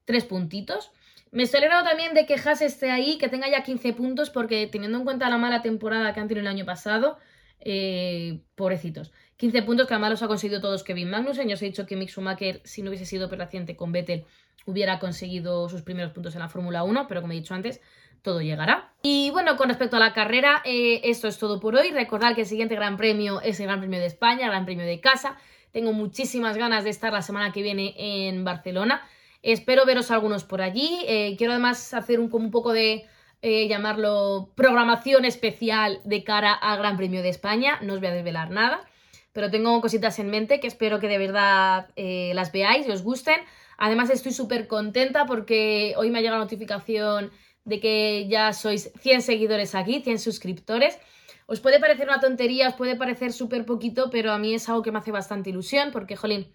3 0.05 0.25
puntitos. 0.25 0.91
Me 1.31 1.43
estoy 1.43 1.59
alegrando 1.59 1.89
también 1.89 2.13
de 2.13 2.25
que 2.25 2.35
Haas 2.35 2.61
esté 2.61 2.89
ahí, 2.89 3.17
que 3.17 3.27
tenga 3.27 3.49
ya 3.49 3.63
15 3.63 3.93
puntos, 3.93 4.29
porque 4.29 4.65
teniendo 4.67 4.97
en 4.97 5.03
cuenta 5.03 5.29
la 5.29 5.37
mala 5.37 5.61
temporada 5.61 6.13
que 6.13 6.19
han 6.19 6.27
tenido 6.27 6.41
el 6.41 6.55
año 6.55 6.65
pasado, 6.65 7.17
eh, 7.59 8.39
pobrecitos. 8.55 9.11
15 9.37 9.61
puntos 9.63 9.87
que 9.87 9.93
además 9.93 10.11
los 10.11 10.23
ha 10.23 10.27
conseguido 10.27 10.61
todos 10.61 10.83
Kevin 10.83 11.09
Magnussen. 11.09 11.47
Yo 11.47 11.53
os 11.53 11.61
he 11.61 11.65
dicho 11.65 11.85
que 11.85 11.95
Mick 11.95 12.09
Schumacher, 12.09 12.61
si 12.63 12.81
no 12.81 12.89
hubiese 12.89 13.05
sido 13.05 13.29
paciente 13.29 13.75
con 13.75 13.91
Vettel, 13.91 14.25
hubiera 14.65 14.99
conseguido 14.99 15.69
sus 15.69 15.83
primeros 15.83 16.11
puntos 16.11 16.33
en 16.35 16.41
la 16.41 16.49
Fórmula 16.49 16.83
1, 16.83 17.07
pero 17.07 17.21
como 17.21 17.33
he 17.33 17.37
dicho 17.37 17.53
antes, 17.53 17.81
todo 18.21 18.41
llegará. 18.41 18.93
Y 19.03 19.29
bueno, 19.31 19.55
con 19.55 19.69
respecto 19.69 19.95
a 19.95 19.99
la 19.99 20.13
carrera, 20.13 20.61
eh, 20.65 21.01
esto 21.03 21.27
es 21.27 21.37
todo 21.37 21.59
por 21.59 21.75
hoy. 21.75 21.91
Recordad 21.91 22.35
que 22.35 22.41
el 22.41 22.47
siguiente 22.47 22.75
Gran 22.75 22.97
Premio 22.97 23.39
es 23.41 23.59
el 23.59 23.67
Gran 23.67 23.79
Premio 23.79 23.99
de 23.99 24.07
España, 24.07 24.47
Gran 24.47 24.65
Premio 24.65 24.85
de 24.85 24.99
casa. 24.99 25.37
Tengo 25.71 25.93
muchísimas 25.93 26.57
ganas 26.57 26.83
de 26.83 26.89
estar 26.89 27.13
la 27.13 27.21
semana 27.21 27.51
que 27.51 27.61
viene 27.61 27.93
en 27.97 28.43
Barcelona. 28.43 29.07
Espero 29.43 29.85
veros 29.85 30.09
algunos 30.09 30.43
por 30.43 30.61
allí. 30.61 30.99
Eh, 31.07 31.35
quiero 31.37 31.53
además 31.53 31.93
hacer 31.93 32.19
un 32.19 32.51
poco 32.51 32.73
de, 32.73 33.05
eh, 33.41 33.67
llamarlo, 33.67 34.51
programación 34.55 35.23
especial 35.25 36.01
de 36.03 36.23
cara 36.23 36.53
al 36.53 36.79
Gran 36.79 36.97
Premio 36.97 37.21
de 37.21 37.29
España. 37.29 37.79
No 37.81 37.93
os 37.93 37.99
voy 37.99 38.09
a 38.09 38.13
desvelar 38.13 38.49
nada, 38.49 38.81
pero 39.37 39.51
tengo 39.51 39.79
cositas 39.81 40.17
en 40.17 40.31
mente 40.31 40.59
que 40.59 40.65
espero 40.65 40.99
que 40.99 41.07
de 41.07 41.19
verdad 41.19 41.89
las 41.95 42.51
veáis 42.51 42.87
y 42.87 42.89
os 42.89 43.03
gusten. 43.03 43.35
Además 43.77 44.09
estoy 44.09 44.31
súper 44.31 44.65
contenta 44.65 45.27
porque 45.27 45.93
hoy 45.95 46.09
me 46.09 46.17
ha 46.17 46.21
llegado 46.21 46.39
la 46.39 46.45
notificación 46.45 47.29
de 47.63 47.79
que 47.79 48.25
ya 48.27 48.51
sois 48.51 48.91
100 48.99 49.21
seguidores 49.21 49.75
aquí, 49.75 50.01
100 50.01 50.17
suscriptores. 50.17 50.97
Os 51.45 51.59
puede 51.59 51.79
parecer 51.79 52.07
una 52.07 52.19
tontería, 52.19 52.69
os 52.69 52.73
puede 52.73 52.95
parecer 52.95 53.31
súper 53.31 53.63
poquito, 53.63 54.09
pero 54.09 54.31
a 54.31 54.39
mí 54.39 54.55
es 54.55 54.67
algo 54.69 54.81
que 54.81 54.91
me 54.91 54.97
hace 54.97 55.11
bastante 55.11 55.51
ilusión 55.51 55.91
porque, 55.91 56.15
jolín, 56.15 56.47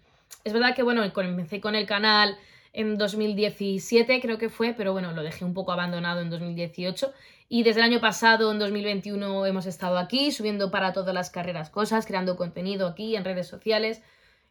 es 0.43 0.51
verdad 0.51 0.75
que, 0.75 0.83
bueno, 0.83 1.09
comencé 1.13 1.61
con 1.61 1.75
el 1.75 1.85
canal 1.85 2.37
en 2.73 2.97
2017, 2.97 4.19
creo 4.19 4.37
que 4.37 4.49
fue, 4.49 4.73
pero 4.73 4.91
bueno, 4.91 5.13
lo 5.13 5.23
dejé 5.23 5.45
un 5.45 5.53
poco 5.53 5.71
abandonado 5.71 6.19
en 6.19 6.29
2018. 6.29 7.13
Y 7.53 7.61
desde 7.61 7.81
el 7.81 7.85
año 7.85 8.01
pasado, 8.01 8.51
en 8.51 8.57
2021, 8.57 9.45
hemos 9.45 9.67
estado 9.67 9.99
aquí 9.99 10.31
subiendo 10.31 10.71
para 10.71 10.91
todas 10.91 11.13
las 11.13 11.29
carreras 11.29 11.69
cosas, 11.69 12.07
creando 12.07 12.35
contenido 12.35 12.87
aquí 12.87 13.15
en 13.15 13.23
redes 13.23 13.45
sociales. 13.45 14.01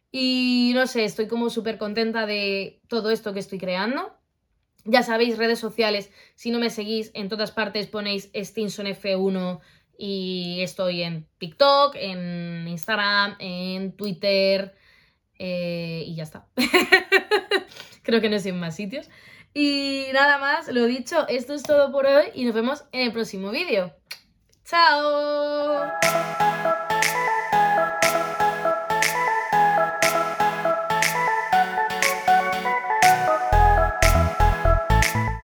Y 0.09 0.71
no 0.73 0.87
sé, 0.87 1.03
estoy 1.03 1.27
como 1.27 1.49
súper 1.49 1.77
contenta 1.77 2.25
de 2.25 2.79
todo 2.87 3.11
esto 3.11 3.33
que 3.33 3.41
estoy 3.41 3.59
creando. 3.59 4.15
Ya 4.85 5.03
sabéis, 5.03 5.37
redes 5.37 5.59
sociales, 5.59 6.11
si 6.35 6.49
no 6.49 6.59
me 6.59 6.69
seguís, 6.69 7.11
en 7.13 7.27
todas 7.27 7.51
partes 7.51 7.87
ponéis 7.87 8.31
Stinson 8.33 8.85
F1 8.85 9.59
y 9.97 10.61
estoy 10.61 11.01
en 11.01 11.27
TikTok, 11.39 11.95
en 11.95 12.65
Instagram, 12.69 13.35
en 13.39 13.97
Twitter 13.97 14.75
eh, 15.37 16.05
y 16.07 16.15
ya 16.15 16.23
está. 16.23 16.47
Creo 18.03 18.21
que 18.21 18.29
no 18.29 18.39
sé 18.39 18.47
en 18.47 18.61
más 18.61 18.77
sitios. 18.77 19.09
Y 19.53 20.07
nada 20.13 20.37
más, 20.39 20.67
lo 20.67 20.85
dicho, 20.85 21.27
esto 21.27 21.53
es 21.53 21.63
todo 21.63 21.91
por 21.91 22.05
hoy 22.05 22.25
y 22.33 22.45
nos 22.45 22.55
vemos 22.55 22.85
en 22.91 23.01
el 23.01 23.11
próximo 23.11 23.51
vídeo. 23.51 23.93
¡Chao! 24.65 25.91